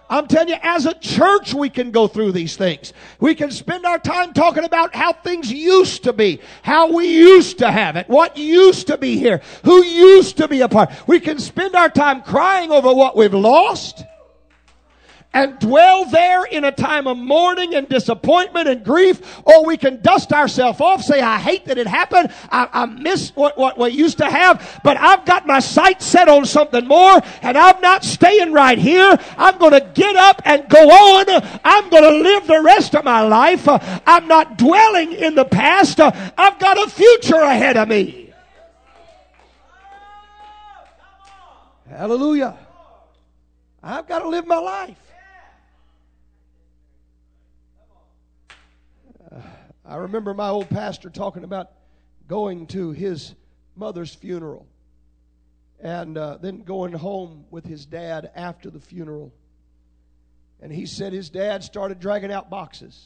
[0.09, 2.91] I'm telling you, as a church, we can go through these things.
[3.21, 7.59] We can spend our time talking about how things used to be, how we used
[7.59, 10.91] to have it, what used to be here, who used to be a part.
[11.07, 14.03] We can spend our time crying over what we've lost
[15.33, 20.01] and dwell there in a time of mourning and disappointment and grief, or we can
[20.01, 22.33] dust ourselves off, say, I hate that it happened.
[22.51, 26.27] I, I miss what, what we used to have, but I've got my sight set
[26.27, 29.17] on something more, and I'm not staying right here.
[29.37, 31.43] I'm going to get up and go on.
[31.63, 33.67] I'm going to live the rest of my life.
[33.67, 35.99] I'm not dwelling in the past.
[35.99, 38.33] I've got a future ahead of me.
[41.89, 42.57] Hallelujah.
[43.83, 44.97] I've got to live my life.
[49.91, 51.69] I remember my old pastor talking about
[52.25, 53.35] going to his
[53.75, 54.65] mother's funeral
[55.81, 59.33] and uh, then going home with his dad after the funeral.
[60.61, 63.05] And he said his dad started dragging out boxes.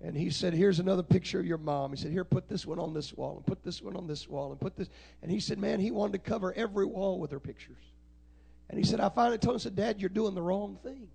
[0.00, 1.90] And he said, Here's another picture of your mom.
[1.90, 4.28] He said, Here, put this one on this wall, and put this one on this
[4.28, 4.88] wall, and put this.
[5.20, 7.82] And he said, Man, he wanted to cover every wall with her pictures.
[8.70, 11.08] And he said, I finally told him, I said, Dad, you're doing the wrong thing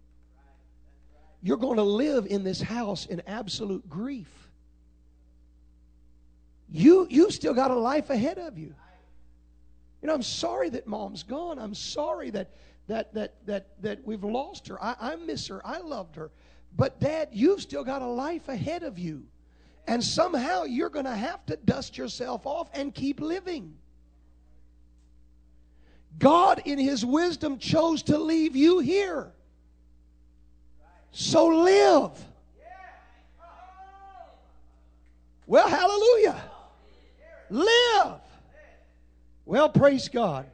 [1.44, 4.32] you're going to live in this house in absolute grief.
[6.70, 8.74] You, you've still got a life ahead of you.
[10.02, 11.60] You know, I'm sorry that mom's gone.
[11.60, 12.52] I'm sorry that,
[12.88, 14.82] that, that, that, that we've lost her.
[14.82, 15.62] I, I miss her.
[15.68, 16.32] I loved her.
[16.76, 19.24] But, Dad, you've still got a life ahead of you.
[19.86, 23.76] And somehow you're going to have to dust yourself off and keep living.
[26.18, 29.34] God, in His wisdom, chose to leave you here.
[31.14, 32.12] So live.
[35.46, 36.42] Well, hallelujah.
[37.50, 38.20] Live.
[39.46, 40.48] Well, praise God.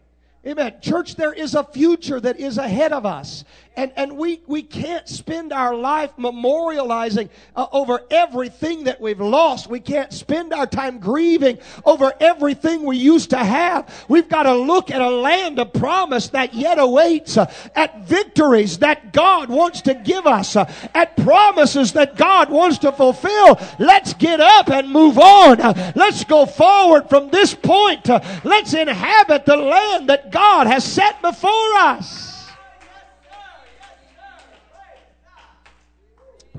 [0.46, 0.76] Amen.
[0.82, 3.46] Church, there is a future that is ahead of us.
[3.80, 9.70] And, and we, we can't spend our life memorializing uh, over everything that we've lost.
[9.70, 14.06] We can't spend our time grieving over everything we used to have.
[14.10, 18.80] We've got to look at a land of promise that yet awaits, uh, at victories
[18.80, 23.62] that God wants to give us, uh, at promises that God wants to fulfill.
[23.80, 25.62] Let's get up and move on.
[25.62, 28.10] Uh, let's go forward from this point.
[28.10, 32.29] Uh, let's inhabit the land that God has set before us.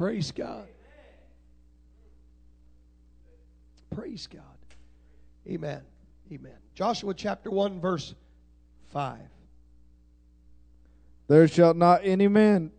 [0.01, 0.67] Praise God.
[3.95, 4.43] Praise God.
[5.47, 5.83] Amen.
[6.33, 6.57] Amen.
[6.75, 8.15] Joshua chapter 1, verse
[8.95, 9.19] 5.
[11.29, 12.71] There shall not any man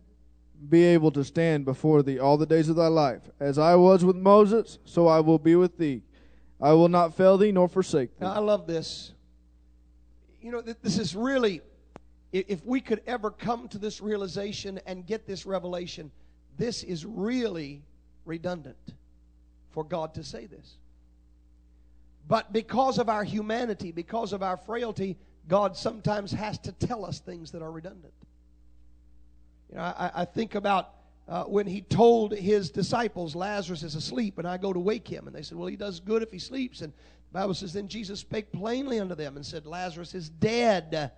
[0.68, 3.22] be able to stand before thee all the days of thy life.
[3.38, 6.02] As I was with Moses, so I will be with thee.
[6.60, 8.26] I will not fail thee nor forsake thee.
[8.26, 9.12] Now, I love this.
[10.40, 11.60] You know, this is really,
[12.32, 16.10] if we could ever come to this realization and get this revelation,
[16.58, 17.82] this is really
[18.24, 18.94] redundant
[19.70, 20.76] for God to say this.
[22.28, 25.16] But because of our humanity, because of our frailty,
[25.48, 28.12] God sometimes has to tell us things that are redundant.
[29.70, 30.94] You know, I, I think about
[31.28, 35.26] uh, when he told his disciples, Lazarus is asleep, and I go to wake him.
[35.26, 36.80] And they said, Well, he does good if he sleeps.
[36.82, 36.92] And
[37.32, 41.10] the Bible says, Then Jesus spake plainly unto them and said, Lazarus is dead.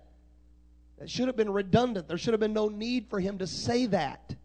[0.97, 2.07] That should have been redundant.
[2.07, 4.35] There should have been no need for him to say that.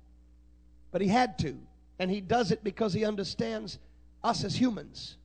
[0.92, 1.56] But he had to.
[1.98, 3.78] And he does it because he understands
[4.24, 5.16] us as humans.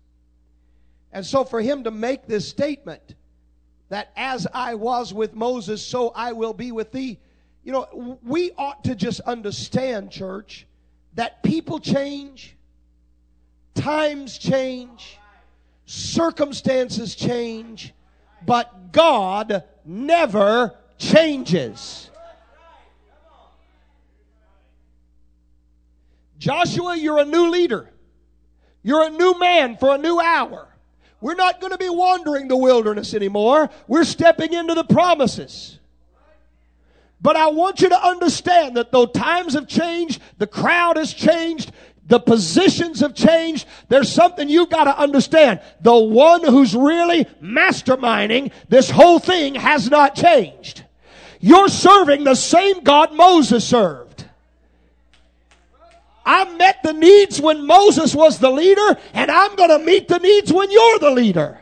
[1.12, 3.16] And so for him to make this statement
[3.90, 7.20] that as I was with Moses, so I will be with thee,
[7.64, 10.68] you know, we ought to just understand, church,
[11.16, 12.56] that people change,
[13.74, 15.18] times change,
[15.86, 17.94] circumstances change,
[18.46, 22.10] but God never changes.
[26.38, 27.90] Joshua, you're a new leader.
[28.84, 30.68] You're a new man for a new hour.
[31.22, 33.70] We're not going to be wandering the wilderness anymore.
[33.88, 35.80] We're stepping into the promises.
[37.20, 41.72] But I want you to understand that though times have changed, the crowd has changed,
[42.06, 43.66] the positions have changed.
[43.90, 45.62] There's something you've got to understand.
[45.82, 50.84] The one who's really masterminding this whole thing has not changed.
[51.40, 54.05] You're serving the same God Moses served.
[56.26, 60.18] I met the needs when Moses was the leader, and I'm going to meet the
[60.18, 61.60] needs when you're the leader.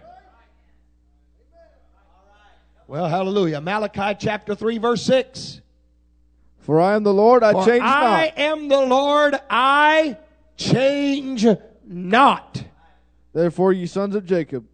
[2.88, 3.60] Well, hallelujah.
[3.60, 5.62] Malachi chapter 3, verse 6.
[6.60, 8.38] For I am the Lord, I For change I not.
[8.38, 10.18] am the Lord, I
[10.56, 11.46] change
[11.86, 12.64] not.
[13.34, 14.66] Therefore, ye sons of Jacob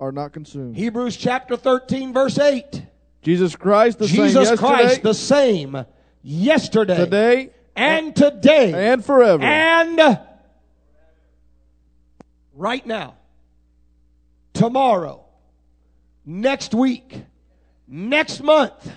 [0.00, 0.76] are not consumed.
[0.76, 2.82] Hebrews chapter 13, verse 8.
[3.22, 5.86] Jesus Christ, the Jesus same yesterday, Christ, the same
[6.22, 9.42] yesterday today, and today and forever.
[9.42, 10.20] and
[12.54, 13.14] right now,
[14.52, 15.24] tomorrow,
[16.24, 17.22] next week,
[17.86, 18.90] next month.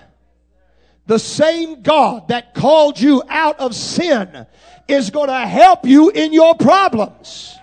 [1.06, 4.46] The same God that called you out of sin
[4.88, 7.57] is going to help you in your problems.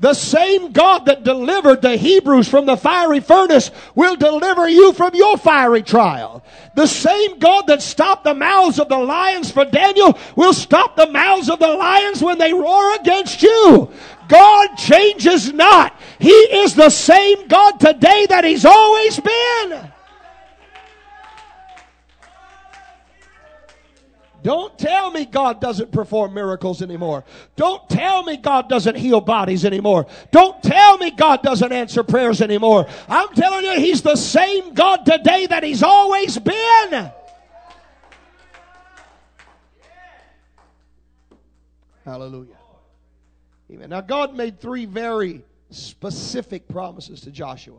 [0.00, 5.14] The same God that delivered the Hebrews from the fiery furnace will deliver you from
[5.14, 6.42] your fiery trial.
[6.74, 11.10] The same God that stopped the mouths of the lions for Daniel will stop the
[11.10, 13.90] mouths of the lions when they roar against you.
[14.28, 16.00] God changes not.
[16.18, 19.92] He is the same God today that He's always been.
[24.42, 27.24] Don't tell me God doesn't perform miracles anymore.
[27.56, 30.06] Don't tell me God doesn't heal bodies anymore.
[30.30, 32.86] Don't tell me God doesn't answer prayers anymore.
[33.08, 37.12] I'm telling you, He's the same God today that He's always been.
[42.04, 42.56] Hallelujah.
[43.70, 43.90] Amen.
[43.90, 47.78] Now, God made three very specific promises to Joshua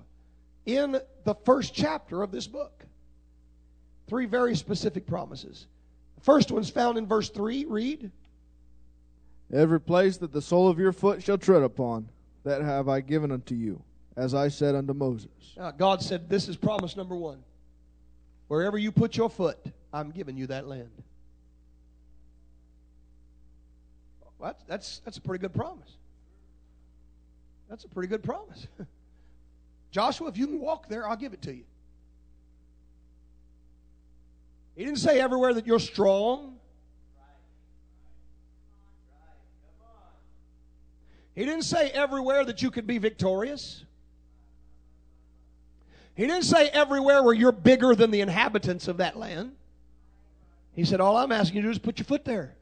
[0.65, 2.85] in the first chapter of this book.
[4.07, 5.67] Three very specific promises.
[6.21, 7.65] First one's found in verse 3.
[7.65, 8.11] Read.
[9.53, 12.07] Every place that the sole of your foot shall tread upon,
[12.43, 13.81] that have I given unto you,
[14.15, 15.29] as I said unto Moses.
[15.57, 17.43] Now, God said, This is promise number one.
[18.47, 19.57] Wherever you put your foot,
[19.93, 20.89] I'm giving you that land.
[24.21, 25.97] Well, that's, that's, that's a pretty good promise.
[27.69, 28.67] That's a pretty good promise.
[29.91, 31.63] Joshua, if you can walk there, I'll give it to you.
[34.81, 36.55] He didn't say everywhere that you're strong.
[41.35, 43.85] He didn't say everywhere that you could be victorious.
[46.15, 49.51] He didn't say everywhere where you're bigger than the inhabitants of that land.
[50.73, 52.55] He said, All I'm asking you to do is put your foot there.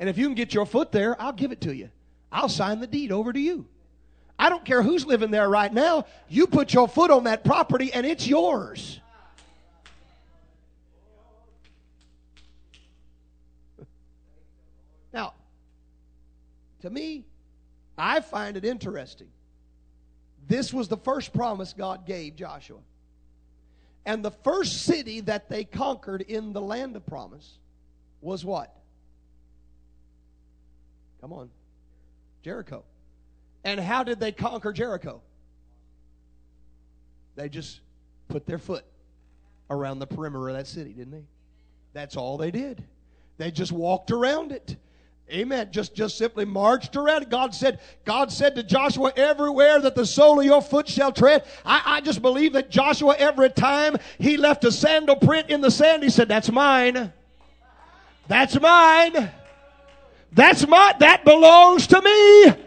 [0.00, 1.88] And if you can get your foot there, I'll give it to you.
[2.32, 3.64] I'll sign the deed over to you.
[4.40, 6.06] I don't care who's living there right now.
[6.28, 8.98] You put your foot on that property and it's yours.
[15.16, 15.32] Now,
[16.86, 17.24] to me,
[17.98, 19.28] I find it interesting.
[20.46, 22.78] This was the first promise God gave Joshua.
[24.04, 27.58] And the first city that they conquered in the land of promise
[28.20, 28.72] was what?
[31.20, 31.50] Come on.
[32.44, 32.84] Jericho.
[33.64, 35.20] And how did they conquer Jericho?
[37.34, 37.80] They just
[38.28, 38.84] put their foot
[39.68, 41.24] around the perimeter of that city, didn't they?
[41.92, 42.84] That's all they did.
[43.38, 44.76] They just walked around it.
[45.32, 45.70] Amen.
[45.72, 47.28] Just just simply marched around.
[47.30, 51.44] God said, God said to Joshua, everywhere that the sole of your foot shall tread.
[51.64, 55.70] I, I just believe that Joshua, every time he left a sandal print in the
[55.70, 57.12] sand, he said, That's mine.
[58.28, 59.30] That's mine.
[60.32, 62.62] That's my that belongs to me.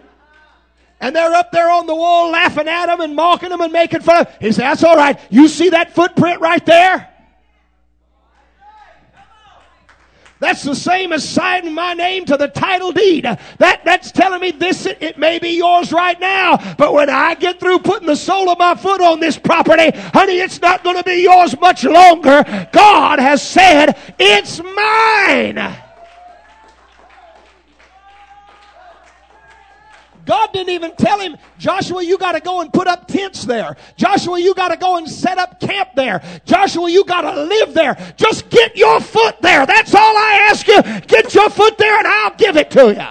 [1.00, 4.02] And they're up there on the wall laughing at him and mocking him and making
[4.02, 4.36] fun of him.
[4.42, 5.18] He said, That's all right.
[5.30, 7.10] You see that footprint right there?
[10.40, 13.26] That's the same as signing my name to the title deed.
[13.58, 17.36] That, that's telling me this, it, it may be yours right now, but when I
[17.36, 20.98] get through putting the sole of my foot on this property, honey, it's not going
[20.98, 22.44] to be yours much longer.
[22.72, 25.76] God has said, it's mine.
[30.30, 33.76] God didn't even tell him, Joshua, you got to go and put up tents there.
[33.98, 36.22] Joshua, you got to go and set up camp there.
[36.46, 37.96] Joshua, you got to live there.
[38.16, 39.66] Just get your foot there.
[39.66, 40.84] That's all I ask you.
[41.08, 43.08] Get your foot there and I'll give it to you.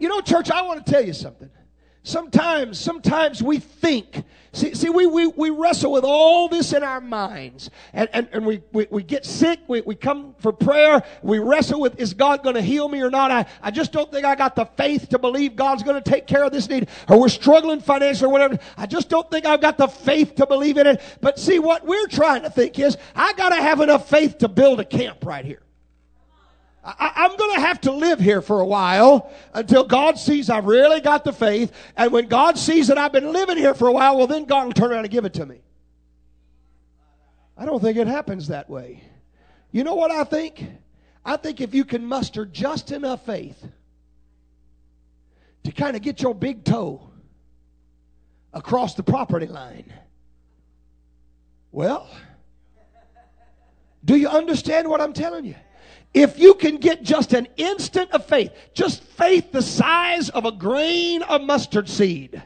[0.00, 1.50] You know, church, I want to tell you something.
[2.02, 4.24] Sometimes, sometimes we think.
[4.54, 7.70] See, see we, we, we wrestle with all this in our minds.
[7.92, 9.58] And, and, and we, we, we get sick.
[9.66, 11.02] We, we come for prayer.
[11.22, 13.32] We wrestle with, is God going to heal me or not?
[13.32, 16.28] I, I just don't think I got the faith to believe God's going to take
[16.28, 16.88] care of this need.
[17.08, 18.56] Or we're struggling financially or whatever.
[18.76, 21.02] I just don't think I've got the faith to believe in it.
[21.20, 24.48] But see, what we're trying to think is, I got to have enough faith to
[24.48, 25.63] build a camp right here.
[26.84, 30.66] I, am going to have to live here for a while until God sees I've
[30.66, 31.72] really got the faith.
[31.96, 34.66] And when God sees that I've been living here for a while, well, then God
[34.66, 35.62] will turn around and give it to me.
[37.56, 39.02] I don't think it happens that way.
[39.72, 40.66] You know what I think?
[41.24, 43.66] I think if you can muster just enough faith
[45.62, 47.08] to kind of get your big toe
[48.52, 49.90] across the property line,
[51.72, 52.10] well,
[54.04, 55.54] do you understand what I'm telling you?
[56.14, 60.52] If you can get just an instant of faith, just faith the size of a
[60.52, 62.40] grain of mustard seed,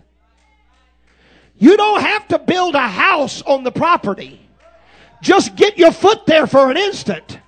[1.58, 4.40] you don't have to build a house on the property.
[5.20, 7.40] Just get your foot there for an instant.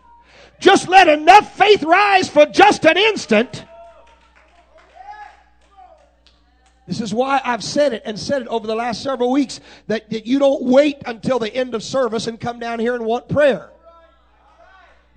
[0.58, 3.64] Just let enough faith rise for just an instant.
[6.86, 10.10] This is why I've said it and said it over the last several weeks that,
[10.10, 13.28] that you don't wait until the end of service and come down here and want
[13.28, 13.70] prayer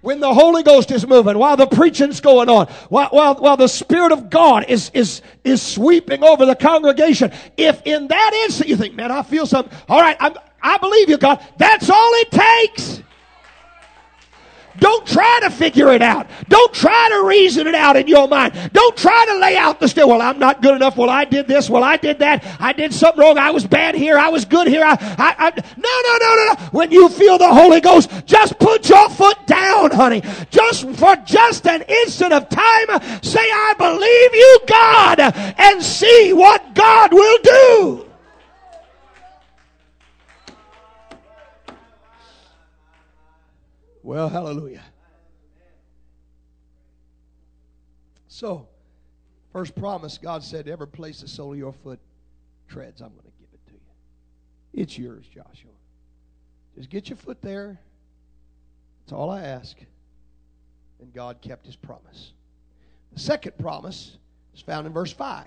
[0.03, 3.69] when the Holy Ghost is moving, while the preaching's going on, while, while, while the
[3.69, 8.75] Spirit of God is, is, is sweeping over the congregation, if in that instant you
[8.75, 12.31] think, man, I feel something, all right, I'm, I believe you, God, that's all it
[12.31, 13.01] takes.
[14.83, 16.27] Don't try to figure it out.
[16.49, 18.71] Don't try to reason it out in your mind.
[18.73, 20.09] Don't try to lay out the still.
[20.09, 20.97] Well, I'm not good enough.
[20.97, 21.69] Well, I did this.
[21.69, 22.45] Well, I did that.
[22.59, 23.37] I did something wrong.
[23.37, 24.17] I was bad here.
[24.17, 24.83] I was good here.
[24.83, 26.69] I, I, I, no, no, no, no, no.
[26.73, 30.21] When you feel the Holy Ghost, just put your foot down, honey.
[30.49, 35.19] Just for just an instant of time, say, I believe you, God,
[35.59, 38.12] and see what God will do.
[44.03, 44.83] Well, hallelujah.
[48.27, 48.67] So,
[49.53, 51.99] first promise, God said, every place the sole of your foot
[52.67, 53.79] treads, I'm going to give it to you.
[54.73, 55.71] It's yours, Joshua.
[56.75, 57.79] Just get your foot there.
[58.99, 59.77] That's all I ask.
[60.99, 62.33] And God kept his promise.
[63.13, 64.17] The second promise
[64.53, 65.45] is found in verse 5.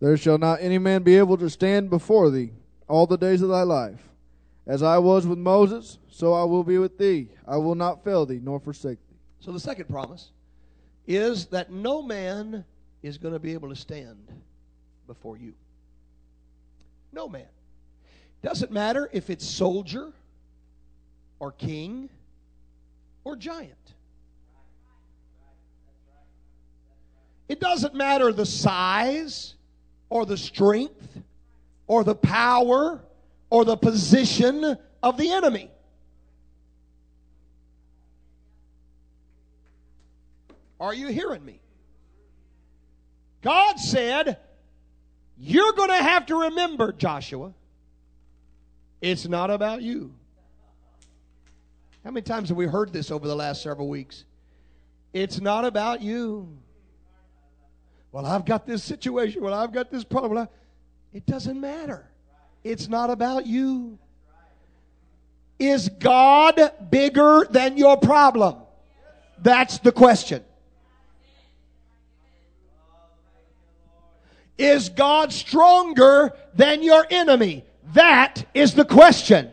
[0.00, 2.50] There shall not any man be able to stand before thee
[2.88, 4.00] all the days of thy life.
[4.66, 7.28] As I was with Moses, so I will be with thee.
[7.46, 9.16] I will not fail thee nor forsake thee.
[9.40, 10.30] So the second promise
[11.06, 12.64] is that no man
[13.02, 14.28] is going to be able to stand
[15.06, 15.54] before you.
[17.12, 17.48] No man.
[18.42, 20.12] Doesn't matter if it's soldier
[21.40, 22.08] or king
[23.24, 23.74] or giant.
[27.48, 29.56] It doesn't matter the size
[30.08, 31.20] or the strength
[31.88, 33.00] or the power
[33.50, 35.70] or the position of the enemy.
[40.78, 41.60] Are you hearing me?
[43.42, 44.38] God said,
[45.36, 47.52] You're going to have to remember, Joshua,
[49.02, 50.14] it's not about you.
[52.04, 54.24] How many times have we heard this over the last several weeks?
[55.12, 56.56] It's not about you.
[58.12, 59.42] Well, I've got this situation.
[59.42, 60.48] Well, I've got this problem.
[61.12, 62.09] It doesn't matter.
[62.62, 63.98] It's not about you.
[65.58, 66.58] Is God
[66.90, 68.56] bigger than your problem?
[69.38, 70.44] That's the question.
[74.58, 77.64] Is God stronger than your enemy?
[77.94, 79.50] That is the question.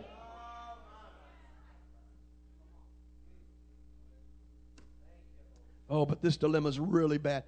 [5.90, 7.44] Oh, but this dilemma is really bad.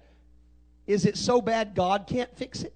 [0.86, 2.74] Is it so bad God can't fix it?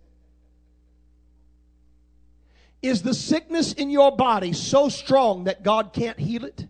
[2.85, 6.67] Is the sickness in your body so strong that God can't heal it?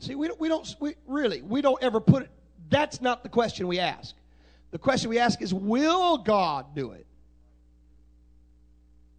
[0.00, 2.30] See, we don't, we don't we, really, we don't ever put it,
[2.70, 4.16] that's not the question we ask.
[4.72, 7.06] The question we ask is, will God do it?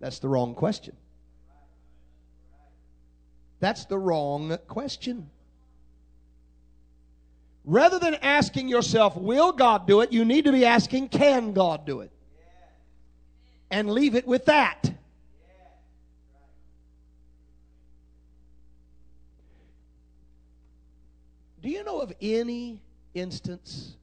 [0.02, 0.98] That's the wrong question.
[3.62, 5.30] That's the wrong question.
[7.64, 11.86] Rather than asking yourself, will God do it, you need to be asking, can God
[11.86, 12.12] do it?
[13.74, 14.94] And leave it with that.
[21.60, 22.84] Do you know of any
[23.16, 23.96] instance,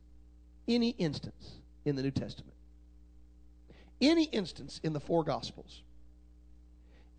[0.67, 2.57] any instance in the New Testament,
[4.01, 5.83] any instance in the four Gospels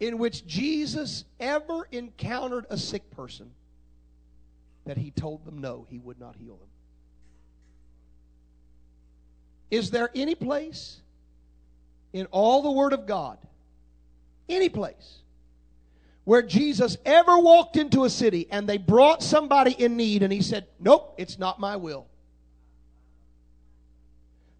[0.01, 3.51] in which Jesus ever encountered a sick person
[4.83, 6.67] that he told them no, he would not heal them?
[9.69, 10.99] Is there any place
[12.13, 13.37] in all the Word of God,
[14.49, 15.19] any place,
[16.23, 20.41] where Jesus ever walked into a city and they brought somebody in need and he
[20.41, 22.07] said, Nope, it's not my will?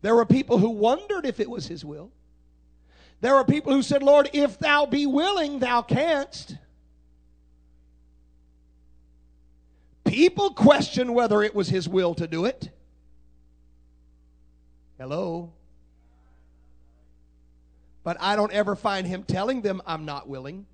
[0.02, 2.12] There were people who wondered if it was his will.
[3.22, 6.56] There were people who said, Lord, if thou be willing, thou canst.
[10.04, 12.70] People questioned whether it was his will to do it.
[14.98, 15.54] Hello?
[18.04, 20.66] But I don't ever find him telling them, I'm not willing.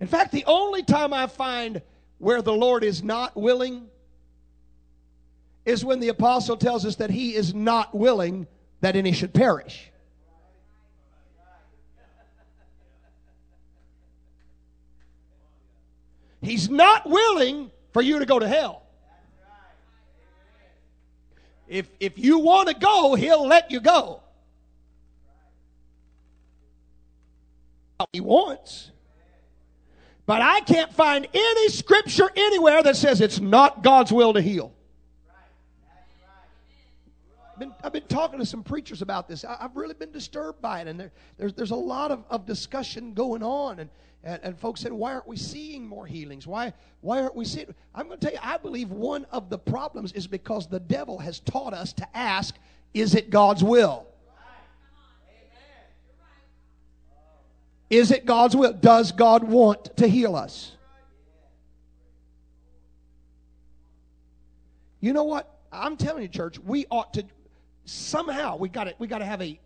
[0.00, 1.80] In fact, the only time I find
[2.18, 3.86] where the Lord is not willing
[5.64, 8.46] is when the apostle tells us that he is not willing
[8.80, 9.90] that any should perish.
[16.42, 18.83] He's not willing for you to go to hell.
[21.66, 24.20] If, if you want to go, he'll let you go.
[28.12, 28.90] He wants.
[30.26, 34.72] But I can't find any scripture anywhere that says it's not God's will to heal.
[37.54, 39.44] I've been, I've been talking to some preachers about this.
[39.44, 40.88] I, have really been disturbed by it.
[40.88, 43.78] And there, there's, there's a lot of, of discussion going on.
[43.78, 43.90] And,
[44.24, 46.48] and, and folks said, why aren't we seeing more healings?
[46.48, 47.72] Why, why aren't we seeing?
[47.94, 51.16] I'm going to tell you, I believe one of the problems is because the devil
[51.20, 52.56] has taught us to ask,
[52.92, 54.08] is it God's will?
[57.88, 58.72] Is it God's will?
[58.72, 60.72] Does God want to heal us?
[65.00, 65.56] You know what?
[65.70, 67.24] I'm telling you, church, we ought to
[67.84, 69.58] somehow we got to we got to have a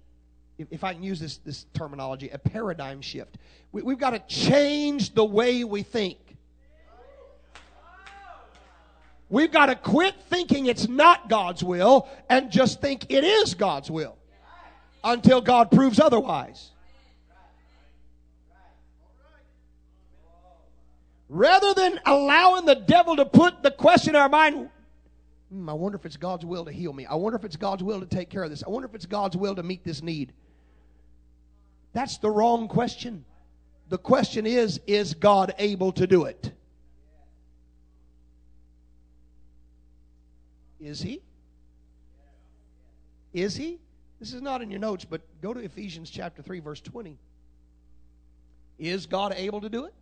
[0.59, 3.39] if I can use this this terminology, a paradigm shift.
[3.73, 6.19] We, we've got to change the way we think.
[9.31, 13.91] We've got to quit thinking it's not God's will and just think it is God's
[13.91, 14.17] will
[15.05, 16.71] until God proves otherwise.
[21.29, 24.71] Rather than allowing the devil to put the question in our mind,
[25.51, 27.07] Hmm, I wonder if it's God's will to heal me.
[27.07, 28.63] I wonder if it's God's will to take care of this.
[28.63, 30.33] I wonder if it's God's will to meet this need.
[31.93, 33.25] That's the wrong question.
[33.89, 36.53] The question is Is God able to do it?
[40.81, 41.23] Is He?
[43.33, 43.81] Is He?
[44.21, 47.19] This is not in your notes, but go to Ephesians chapter 3, verse 20.
[48.79, 49.95] Is God able to do it?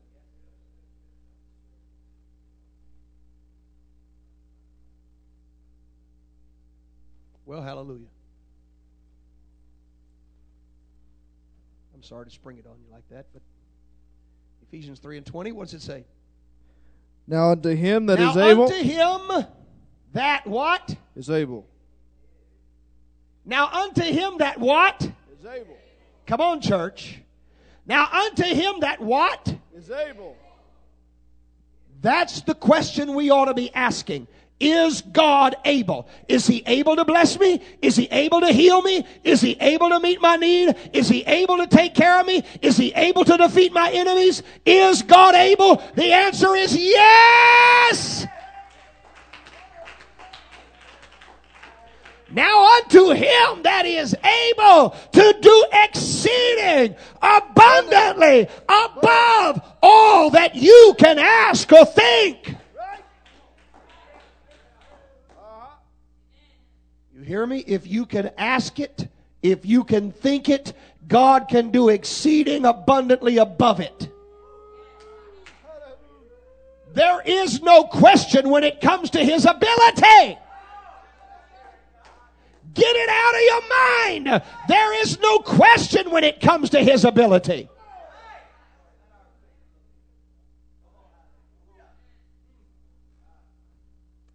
[7.46, 8.08] Well, hallelujah.
[11.94, 13.40] I'm sorry to spring it on you like that, but
[14.68, 16.04] Ephesians 3 and 20, what does it say?
[17.28, 19.46] Now unto him that now is able unto him
[20.12, 20.96] that what?
[21.14, 21.66] Is able.
[23.44, 25.00] Now unto him that what?
[25.38, 25.76] Is able.
[26.26, 27.20] Come on, church.
[27.86, 29.56] Now unto him that what?
[29.74, 30.36] Is able.
[32.00, 34.26] That's the question we ought to be asking.
[34.58, 36.08] Is God able?
[36.28, 37.60] Is He able to bless me?
[37.82, 39.04] Is He able to heal me?
[39.22, 40.74] Is He able to meet my need?
[40.94, 42.42] Is He able to take care of me?
[42.62, 44.42] Is He able to defeat my enemies?
[44.64, 45.82] Is God able?
[45.94, 48.26] The answer is yes!
[52.30, 61.18] Now unto him that is able to do exceeding abundantly above all that you can
[61.18, 62.55] ask or think.
[67.26, 67.58] Hear me?
[67.66, 69.08] If you can ask it,
[69.42, 70.72] if you can think it,
[71.08, 74.10] God can do exceeding abundantly above it.
[76.94, 80.38] There is no question when it comes to his ability.
[82.74, 84.42] Get it out of your mind.
[84.68, 87.68] There is no question when it comes to his ability.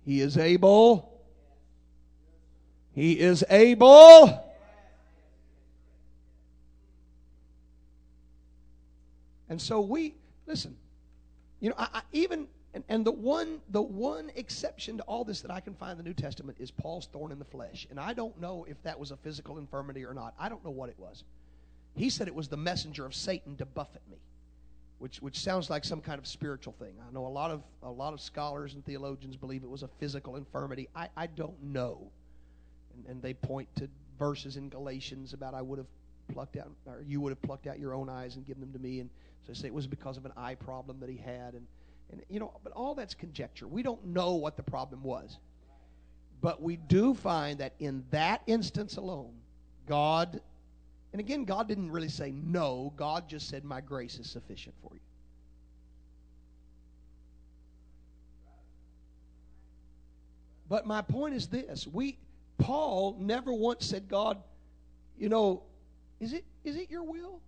[0.06, 1.11] He is able
[2.94, 4.48] he is able.
[9.50, 10.16] And so we
[10.46, 10.78] listen.
[11.60, 15.42] You know, I, I even and, and the one the one exception to all this
[15.42, 17.86] that I can find in the New Testament is Paul's thorn in the flesh.
[17.90, 20.34] And I don't know if that was a physical infirmity or not.
[20.40, 21.24] I don't know what it was.
[21.96, 24.18] He said it was the messenger of Satan to buffet me,
[25.00, 26.94] which which sounds like some kind of spiritual thing.
[27.06, 29.90] I know a lot of a lot of scholars and theologians believe it was a
[30.00, 30.88] physical infirmity.
[30.96, 32.10] I, I don't know
[33.06, 35.88] and, and they point to verses in Galatians about I would have
[36.32, 38.80] plucked out, or you would have plucked out your own eyes and given them to
[38.80, 39.00] me.
[39.00, 39.10] And
[39.46, 41.54] so they say it was because of an eye problem that he had.
[41.54, 41.68] And,
[42.12, 43.68] and, you know, but all that's conjecture.
[43.68, 45.38] We don't know what the problem was.
[46.42, 49.34] But we do find that in that instance alone,
[49.88, 50.42] God,
[51.14, 54.92] and again, God didn't really say no, God just said, My grace is sufficient for
[54.94, 55.02] you.
[60.68, 62.18] But my point is this we
[62.62, 64.38] Paul never once said, God,
[65.18, 65.64] you know,
[66.20, 67.42] is it is it your will?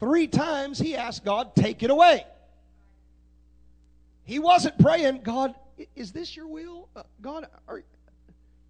[0.00, 2.26] Three times he asked God, take it away.
[4.24, 5.54] He wasn't praying, God,
[5.94, 6.88] is this your will?
[6.96, 7.82] Uh, God, are,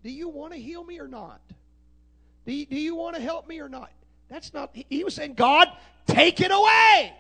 [0.03, 1.41] do you want to heal me or not?
[2.45, 3.91] Do you, do you want to help me or not?
[4.29, 5.68] That's not, he was saying, God,
[6.07, 7.12] take it away.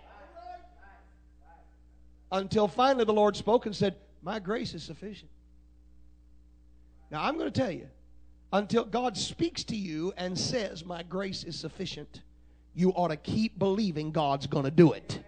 [2.30, 5.30] Until finally the Lord spoke and said, My grace is sufficient.
[7.12, 7.88] Now I'm going to tell you,
[8.54, 12.22] until God speaks to you and says, My grace is sufficient,
[12.74, 15.20] you ought to keep believing God's going to do it.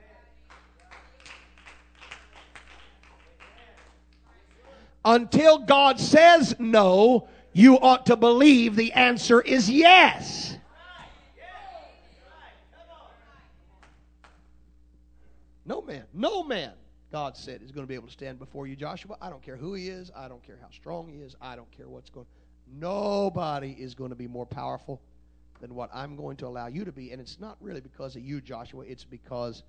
[5.04, 10.56] Until God says no, you ought to believe the answer is yes.
[15.66, 16.72] No man, no man,
[17.14, 19.16] God said, is going to be able to stand before you, Joshua.
[19.22, 20.10] I don't care who he is.
[20.16, 21.36] I don't care how strong he is.
[21.40, 22.26] I don't care what's going
[22.76, 25.00] Nobody is going to be more powerful
[25.60, 27.12] than what I'm going to allow you to be.
[27.12, 28.82] And it's not really because of you, Joshua.
[28.84, 29.62] It's because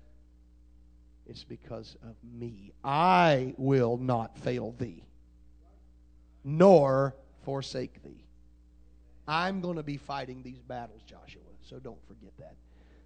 [1.24, 2.72] it's because of me.
[2.82, 5.04] I will not fail thee,
[6.42, 8.24] nor forsake thee.
[9.28, 11.42] I'm going to be fighting these battles, Joshua.
[11.62, 12.56] So don't forget that.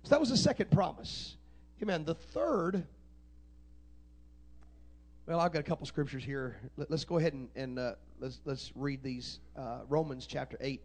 [0.05, 1.37] So that was the second promise.
[1.83, 2.07] Amen.
[2.07, 2.87] The third,
[5.31, 6.57] well, I've got a couple scriptures here.
[6.77, 9.39] Let, us go ahead and, and uh, let's, let's read these.
[9.57, 10.83] Uh, Romans chapter 8,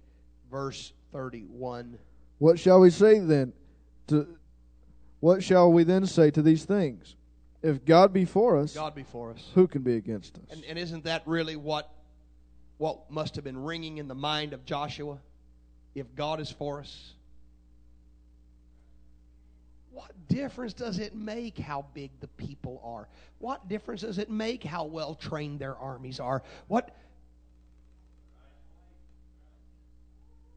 [0.51, 1.97] verse 31.
[2.37, 3.53] What shall we say then?
[4.07, 4.27] To
[5.19, 7.15] what shall we then say to these things?
[7.63, 9.49] If God be for us, God be for us.
[9.55, 10.43] Who can be against us?
[10.51, 11.89] And, and isn't that really what
[12.77, 15.17] what must have been ringing in the mind of Joshua?
[15.95, 17.13] If God is for us,
[19.95, 23.07] what difference does it make how big the people are?
[23.39, 26.43] What difference does it make how well trained their armies are?
[26.67, 26.93] What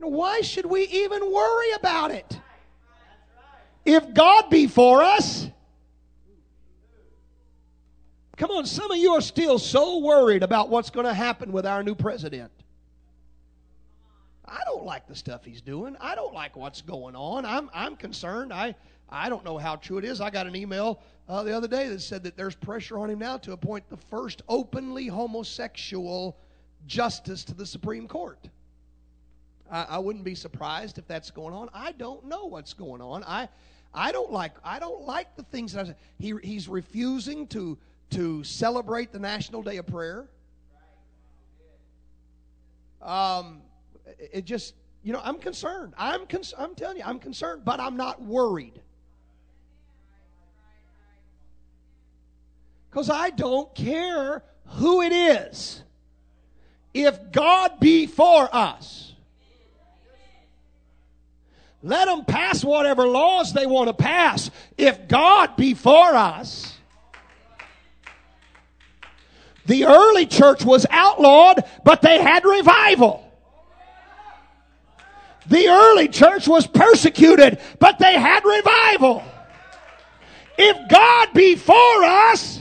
[0.00, 2.40] Why should we even worry about it?
[3.84, 5.48] If God be for us,
[8.36, 11.64] come on, some of you are still so worried about what's going to happen with
[11.64, 12.50] our new president.
[14.44, 15.96] I don't like the stuff he's doing.
[16.00, 17.44] I don't like what's going on.
[17.44, 18.52] I'm, I'm concerned.
[18.52, 18.74] I,
[19.08, 20.20] I don't know how true it is.
[20.20, 23.18] I got an email uh, the other day that said that there's pressure on him
[23.18, 26.36] now to appoint the first openly homosexual
[26.86, 28.48] justice to the Supreme Court.
[29.70, 31.68] I, I wouldn't be surprised if that's going on.
[31.72, 33.24] I don't know what's going on.
[33.24, 33.48] I,
[33.94, 37.78] I don't like I don't like the things that I, he he's refusing to
[38.10, 40.28] to celebrate the National Day of Prayer.
[43.00, 43.62] Um,
[44.32, 45.94] it just you know I'm concerned.
[45.96, 48.80] I'm con- I'm telling you I'm concerned, but I'm not worried.
[52.90, 55.82] Because I don't care who it is.
[56.94, 59.12] If God be for us,
[61.82, 64.50] let them pass whatever laws they want to pass.
[64.76, 66.74] If God be for us,
[69.66, 73.24] the early church was outlawed, but they had revival.
[75.46, 79.22] The early church was persecuted, but they had revival.
[80.56, 81.74] If God be for
[82.04, 82.60] us,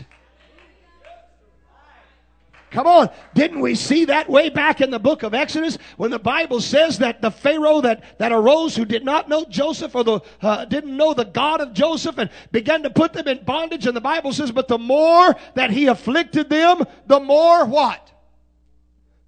[2.78, 3.10] Come on.
[3.34, 7.00] Didn't we see that way back in the book of Exodus when the Bible says
[7.00, 10.96] that the Pharaoh that, that arose who did not know Joseph or the, uh, didn't
[10.96, 14.32] know the God of Joseph and began to put them in bondage and the Bible
[14.32, 18.12] says, but the more that he afflicted them, the more what?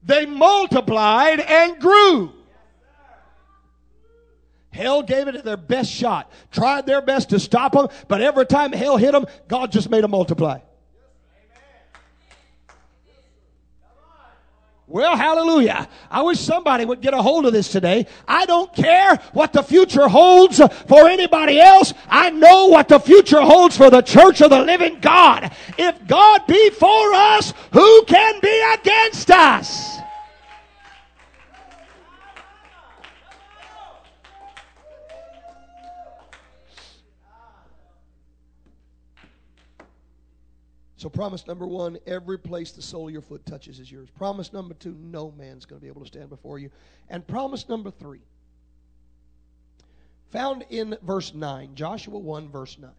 [0.04, 2.32] They multiplied and grew.
[4.70, 8.74] Hell gave it their best shot, tried their best to stop them, but every time
[8.74, 10.60] hell hit them, God just made them multiply.
[14.90, 15.88] Well, hallelujah.
[16.10, 18.08] I wish somebody would get a hold of this today.
[18.28, 21.94] I don't care what the future holds for anybody else.
[22.10, 25.52] I know what the future holds for the church of the living God.
[25.78, 29.99] If God be for us, who can be against us?
[41.00, 44.10] So, promise number one every place the sole of your foot touches is yours.
[44.18, 46.70] Promise number two no man's going to be able to stand before you.
[47.10, 48.20] And promise number three,
[50.30, 52.92] found in verse 9, Joshua 1, verse 9.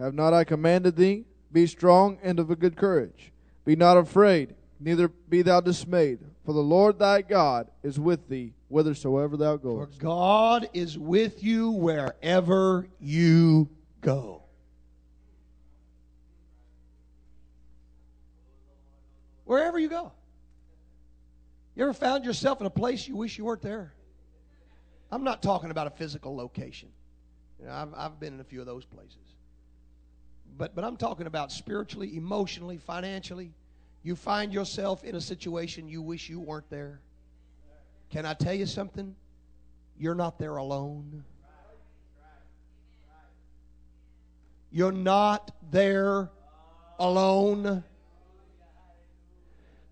[0.00, 1.24] Have not I commanded thee?
[1.52, 3.30] Be strong and of a good courage.
[3.64, 8.54] Be not afraid, neither be thou dismayed, for the Lord thy God is with thee
[8.68, 10.00] whithersoever thou For goest.
[10.00, 13.68] God is with you wherever you
[14.00, 14.41] go.
[19.52, 20.10] Wherever you go.
[21.74, 23.92] You ever found yourself in a place you wish you weren't there?
[25.10, 26.88] I'm not talking about a physical location.
[27.60, 29.36] You know, I've, I've been in a few of those places.
[30.56, 33.52] But, but I'm talking about spiritually, emotionally, financially.
[34.02, 37.02] You find yourself in a situation you wish you weren't there.
[38.08, 39.14] Can I tell you something?
[39.98, 41.24] You're not there alone.
[44.70, 46.30] You're not there
[46.98, 47.84] alone.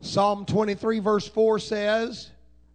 [0.00, 2.30] Psalm 23, verse 4 says,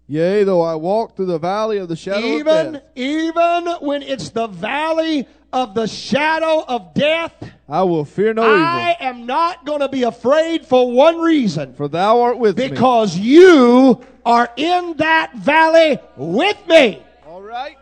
[0.08, 4.04] Yea, though I walk through the valley of the shadow even, of death, even when
[4.04, 7.34] it's the valley of the shadow of death,
[7.68, 11.20] I will fear no I evil, I am not going to be afraid for one
[11.20, 11.74] reason.
[11.74, 12.70] for thou art with me.
[12.70, 17.02] Because you are in that valley with me.
[17.28, 17.78] All right.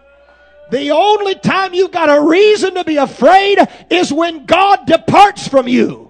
[0.72, 5.68] The only time you've got a reason to be afraid is when God departs from
[5.68, 6.03] you.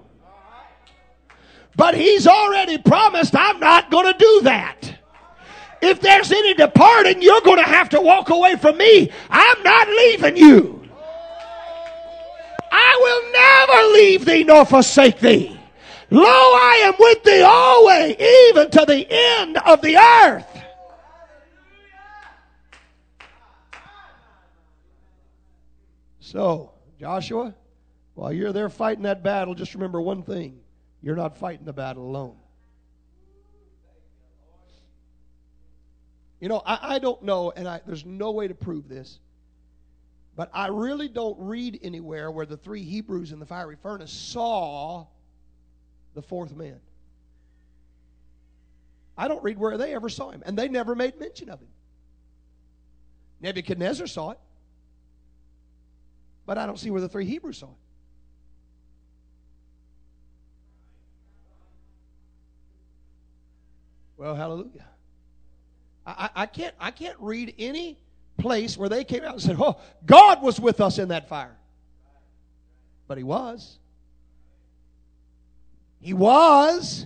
[1.76, 4.94] But He's already promised, I'm not going to do that.
[5.82, 9.12] If there's any departing, you're going to have to walk away from me.
[9.30, 10.90] I'm not leaving you.
[12.72, 15.60] I will never leave thee nor forsake thee.
[16.10, 20.48] Lo, I am with thee always, even to the end of the earth.
[26.20, 27.54] So, Joshua,
[28.14, 30.63] while you're there fighting that battle, just remember one thing
[31.04, 32.38] you're not fighting the battle alone.
[36.40, 39.20] You know, I, I don't know, and I, there's no way to prove this,
[40.36, 45.06] but I really don't read anywhere where the three Hebrews in the fiery furnace saw
[46.16, 46.80] the fourth man.
[49.18, 51.70] I don't read where they ever saw him, and they never made mention of him.
[53.42, 54.40] Nebuchadnezzar saw it,
[56.46, 57.83] but I don't see where the three Hebrews saw it.
[64.24, 64.86] Well, hallelujah.
[66.08, 67.98] I, I, can't I can't read any
[68.38, 71.58] place where they came out and said, "Oh, God was with us in that fire."
[73.06, 73.80] But He was.
[76.00, 77.06] He was.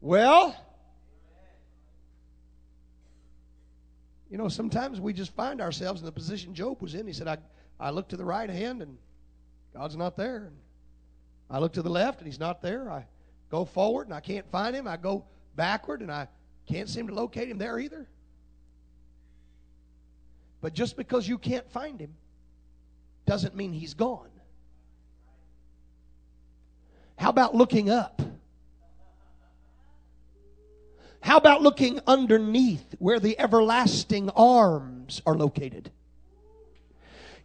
[0.00, 0.54] Well,
[4.30, 7.08] you know, sometimes we just find ourselves in the position Job was in.
[7.08, 7.38] He said, I,
[7.80, 8.96] I look to the right hand and
[9.74, 10.52] God's not there.
[11.50, 12.88] I look to the left and He's not there.
[12.88, 13.04] I
[13.50, 14.86] go forward and I can't find Him.
[14.86, 15.24] I go
[15.56, 16.28] backward and I
[16.66, 18.06] can't seem to locate Him there either.
[20.60, 22.14] But just because you can't find Him
[23.26, 24.30] doesn't mean He's gone.
[27.16, 28.22] How about looking up?
[31.20, 35.90] How about looking underneath where the everlasting arms are located?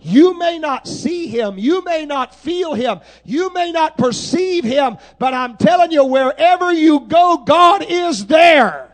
[0.04, 1.58] You may not see him.
[1.58, 3.00] You may not feel him.
[3.24, 4.98] You may not perceive him.
[5.18, 8.90] But I'm telling you, wherever you go, God is there.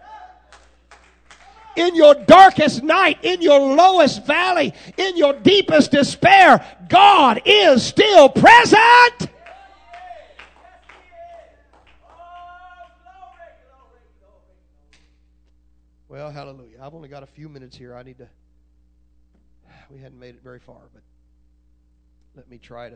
[1.76, 8.30] In your darkest night, in your lowest valley, in your deepest despair, God is still
[8.30, 9.30] present.
[16.08, 16.78] Well, hallelujah.
[16.82, 17.96] I've only got a few minutes here.
[17.96, 18.28] I need to.
[19.90, 21.02] We hadn't made it very far, but
[22.36, 22.96] let me try to.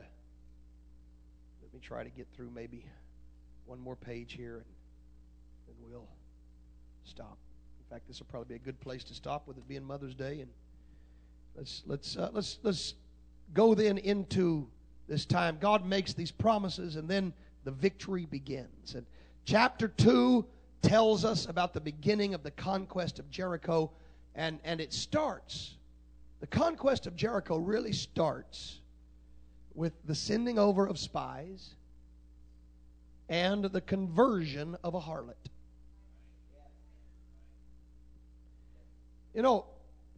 [1.61, 2.85] Let me try to get through maybe
[3.65, 4.65] one more page here, and
[5.67, 6.07] then we'll
[7.03, 7.37] stop.
[7.79, 10.13] In fact, this will probably be a good place to stop with it being Mother's
[10.13, 10.51] Day, and
[11.55, 12.93] let's let's uh, let's let's
[13.53, 14.67] go then into
[15.07, 15.57] this time.
[15.59, 17.33] God makes these promises, and then
[17.63, 18.95] the victory begins.
[18.95, 19.05] And
[19.45, 20.45] chapter two
[20.81, 23.91] tells us about the beginning of the conquest of Jericho,
[24.35, 25.75] and, and it starts.
[26.43, 28.81] The conquest of Jericho really starts
[29.75, 31.69] with the sending over of spies
[33.29, 35.37] and the conversion of a harlot.
[39.33, 39.67] You know,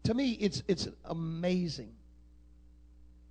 [0.06, 1.94] to me, it's, it's amazing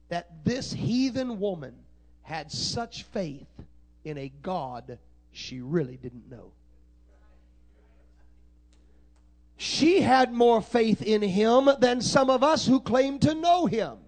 [0.08, 1.74] that this heathen woman
[2.22, 3.50] had such faith
[4.04, 5.00] in a God
[5.32, 6.52] she really didn't know.
[9.56, 13.98] She had more faith in him than some of us who claim to know him.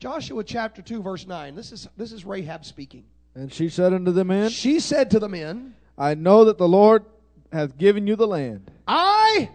[0.00, 1.54] Joshua chapter 2 verse 9.
[1.54, 3.04] This is this is Rahab speaking.
[3.34, 6.68] And she said unto the men, She said to the men, I know that the
[6.68, 7.04] Lord
[7.52, 8.70] hath given you the land.
[8.86, 9.50] I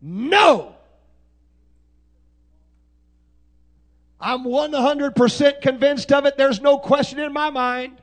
[0.00, 0.74] know.
[4.20, 6.38] I'm 100% convinced of it.
[6.38, 8.00] There's no question in my mind.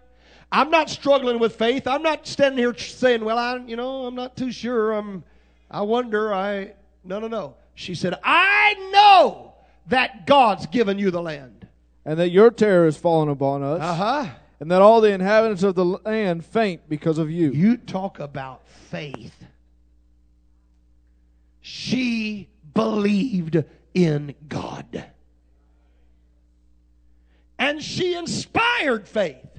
[0.51, 1.87] I'm not struggling with faith.
[1.87, 4.91] I'm not standing here saying, well, I, you know, I'm not too sure.
[4.91, 5.23] I'm,
[5.69, 6.33] I wonder.
[6.33, 6.73] I,
[7.03, 7.55] no, no, no.
[7.73, 9.53] She said, I know
[9.87, 11.67] that God's given you the land.
[12.03, 13.81] And that your terror has fallen upon us.
[13.81, 14.29] Uh huh.
[14.59, 17.51] And that all the inhabitants of the land faint because of you.
[17.51, 19.45] You talk about faith.
[21.61, 25.05] She believed in God.
[27.57, 29.50] And she inspired faith.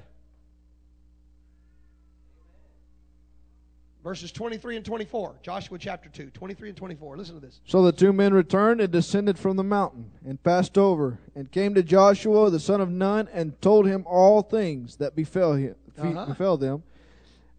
[4.03, 5.35] Verses 23 and 24.
[5.41, 7.15] Joshua chapter 2, 23 and 24.
[7.17, 7.61] Listen to this.
[7.65, 11.73] So the two men returned and descended from the mountain and passed over and came
[11.75, 16.25] to Joshua the son of Nun and told him all things that befell him Uh-huh.
[16.25, 16.83] befell them.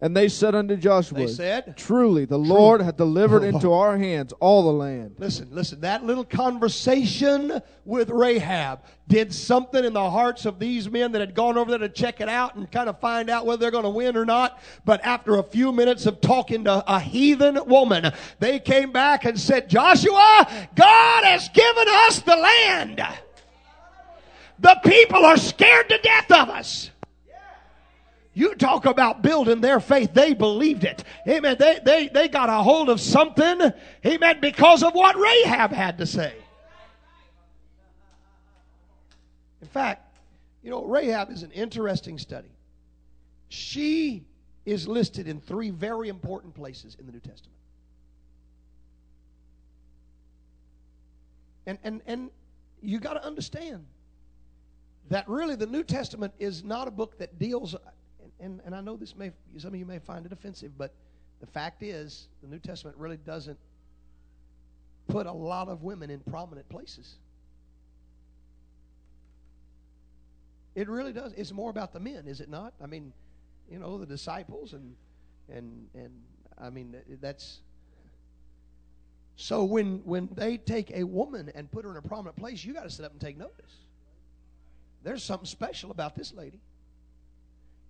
[0.01, 4.33] And they said unto Joshua, They said, Truly the Lord hath delivered into our hands
[4.41, 5.15] all the land.
[5.19, 11.13] Listen, listen, that little conversation with Rahab did something in the hearts of these men
[11.13, 13.61] that had gone over there to check it out and kind of find out whether
[13.61, 14.59] they're going to win or not.
[14.83, 19.39] But after a few minutes of talking to a heathen woman, they came back and
[19.39, 23.01] said, Joshua, God has given us the land.
[24.59, 26.91] The people are scared to death of us.
[28.35, 30.13] You talk about building their faith.
[30.13, 31.05] They believed it.
[31.25, 31.55] Amen.
[31.57, 33.71] They, they, they got a hold of something.
[34.05, 34.39] Amen.
[34.41, 36.33] Because of what Rahab had to say.
[39.61, 40.17] In fact,
[40.61, 42.51] you know, Rahab is an interesting study.
[43.47, 44.25] She
[44.65, 47.57] is listed in three very important places in the New Testament.
[51.67, 52.29] And, and, and
[52.81, 53.85] you got to understand
[55.09, 57.75] that really the New Testament is not a book that deals,
[58.39, 60.93] and, and I know this may, some of you may find it offensive, but
[61.39, 63.57] the fact is, the New Testament really doesn't
[65.07, 67.15] put a lot of women in prominent places.
[70.73, 71.33] It really does.
[71.33, 72.73] It's more about the men, is it not?
[72.83, 73.13] I mean,
[73.69, 74.95] you know, the disciples and
[75.49, 76.11] and and
[76.57, 77.59] I mean that's
[79.37, 82.73] so when when they take a woman and put her in a prominent place, you
[82.73, 83.75] got to sit up and take notice.
[85.03, 86.59] There's something special about this lady.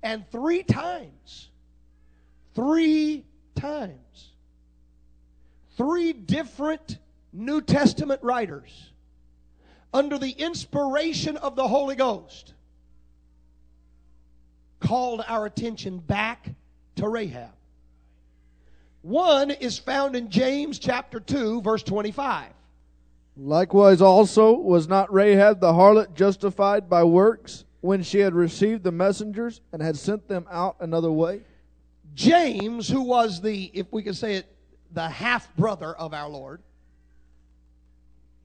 [0.03, 1.49] And three times,
[2.53, 3.25] three
[3.55, 4.31] times,
[5.77, 6.99] three different
[7.33, 8.91] New Testament writers
[9.93, 12.53] under the inspiration of the Holy Ghost
[14.79, 16.49] called our attention back
[16.97, 17.49] to Rahab.
[19.01, 22.51] One is found in James chapter 2, verse 25.
[23.37, 28.91] Likewise also was not Rahab the harlot justified by works when she had received the
[28.91, 31.41] messengers and had sent them out another way?
[32.15, 34.51] James, who was the, if we could say it,
[34.91, 36.61] the half brother of our Lord,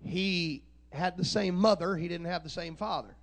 [0.05, 3.15] he had the same mother, he didn't have the same father.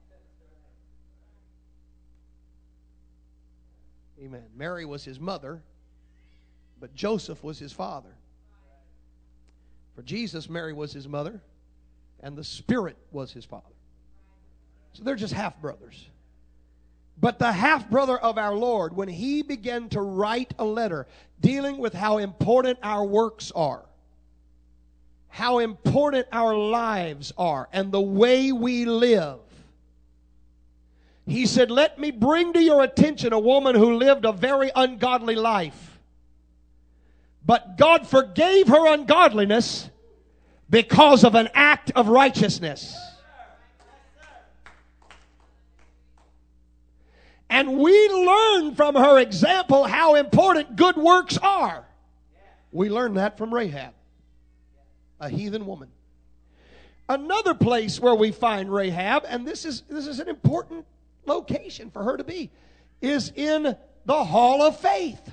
[4.24, 4.46] Amen.
[4.56, 5.62] Mary was his mother,
[6.80, 8.16] but Joseph was his father.
[9.96, 11.42] For Jesus, Mary was his mother,
[12.20, 13.77] and the Spirit was his father.
[14.98, 16.10] So they're just half brothers.
[17.20, 21.06] But the half brother of our Lord, when he began to write a letter
[21.40, 23.86] dealing with how important our works are,
[25.28, 29.38] how important our lives are, and the way we live,
[31.28, 35.36] he said, Let me bring to your attention a woman who lived a very ungodly
[35.36, 36.00] life.
[37.46, 39.92] But God forgave her ungodliness
[40.72, 42.98] because of an act of righteousness.
[47.50, 51.86] And we learn from her example how important good works are.
[52.72, 53.94] We learn that from Rahab,
[55.20, 55.90] a heathen woman.
[57.10, 60.86] Another place where we find Rahab, and this is, this is an important
[61.26, 62.52] location for her to be,
[63.02, 63.76] is in
[64.06, 65.32] the hall of faith.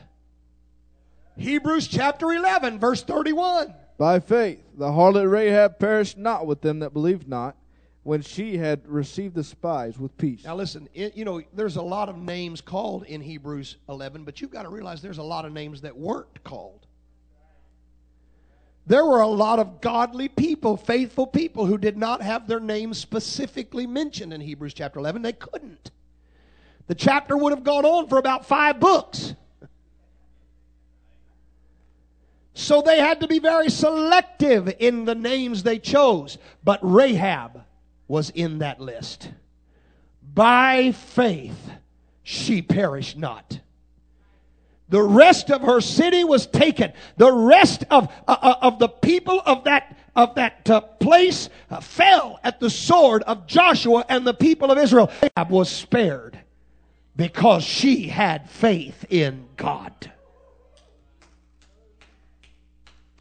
[1.37, 3.75] Hebrews chapter 11, verse 31.
[3.99, 7.57] By faith, the harlot Rahab perished not with them that believed not,
[8.05, 10.45] when she had received the spies with peace.
[10.45, 14.41] Now, listen, it, you know, there's a lot of names called in Hebrews 11, but
[14.41, 16.87] you've got to realize there's a lot of names that weren't called.
[18.87, 22.99] There were a lot of godly people, faithful people, who did not have their names
[22.99, 25.23] specifically mentioned in Hebrews chapter 11.
[25.23, 25.91] They couldn't.
[26.87, 29.35] The chapter would have gone on for about five books.
[32.53, 36.37] So they had to be very selective in the names they chose.
[36.63, 37.65] But Rahab
[38.09, 39.31] was in that list.
[40.35, 41.71] By faith,
[42.23, 43.61] she perished not.
[44.89, 46.93] The rest of her city was taken.
[47.17, 51.81] The rest of, uh, uh, of the people of that of that uh, place uh,
[51.81, 55.11] fell at the sword of Joshua and the people of Israel.
[55.21, 56.39] Rahab was spared
[57.17, 60.13] because she had faith in God.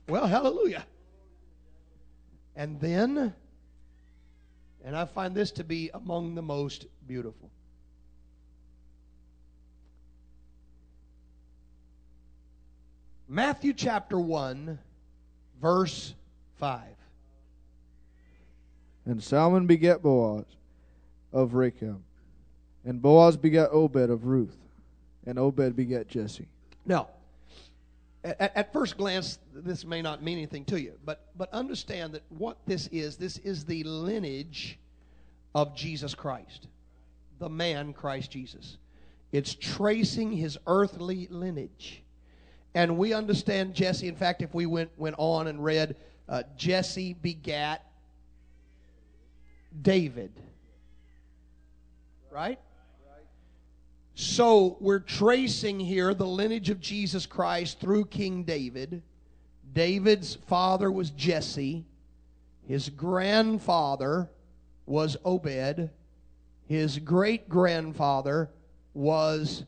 [0.08, 0.86] Well, hallelujah.
[2.56, 3.34] And then,
[4.84, 7.50] and I find this to be among the most beautiful.
[13.28, 14.78] Matthew chapter 1,
[15.62, 16.14] verse
[16.60, 16.82] 5.
[19.06, 20.46] And Salmon begat Boaz
[21.32, 22.00] of Rachab.
[22.86, 24.58] And Boaz begat Obed of Ruth.
[25.26, 26.48] And Obed begat Jesse.
[26.86, 27.08] Now,
[28.24, 32.24] at, at, first glance, this may not mean anything to you, but, but understand that
[32.30, 34.80] what this is, this is the lineage
[35.54, 36.68] of Jesus Christ,
[37.40, 38.78] the man Christ Jesus.
[39.32, 42.04] It's tracing his earthly lineage.
[42.76, 44.08] And we understand Jesse.
[44.08, 45.96] In fact, if we went, went on and read,
[46.30, 47.86] uh, Jesse begat
[49.82, 50.32] David.
[52.32, 52.60] Right?
[54.16, 59.01] So we're tracing here the lineage of Jesus Christ through King David.
[59.74, 61.86] David's father was Jesse.
[62.68, 64.30] His grandfather
[64.86, 65.89] was Obed.
[66.68, 68.49] His great grandfather
[68.93, 69.64] was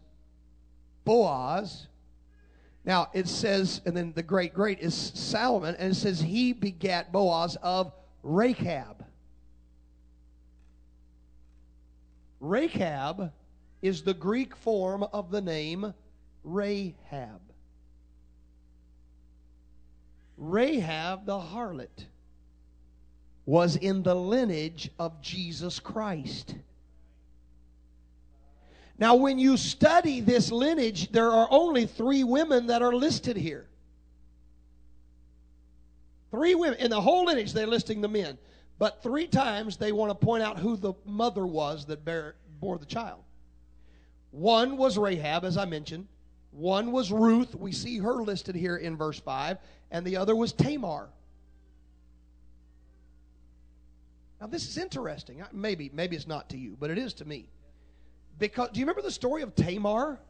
[1.06, 1.88] Boaz.
[2.84, 7.12] Now it says, and then the great great is Solomon, and it says he begat
[7.12, 7.92] Boaz of
[8.24, 8.98] Rachab.
[12.40, 13.32] Rachab
[13.82, 15.94] is the Greek form of the name
[16.44, 17.42] Rahab.
[20.38, 22.06] Rahab the harlot
[23.46, 26.56] was in the lineage of Jesus Christ.
[28.98, 33.68] Now, when you study this lineage, there are only three women that are listed here.
[36.32, 36.80] Three women.
[36.80, 38.38] In the whole lineage, they're listing the men.
[38.78, 42.06] But three times they want to point out who the mother was that
[42.60, 43.25] bore the child.
[44.36, 46.08] One was Rahab, as I mentioned.
[46.52, 47.56] One was Ruth.
[47.56, 49.58] We see her listed here in verse 5.
[49.92, 51.08] And the other was Tamar.
[54.42, 55.42] Now, this is interesting.
[55.54, 57.48] Maybe, maybe it's not to you, but it is to me.
[58.38, 60.20] Because do you remember the story of Tamar?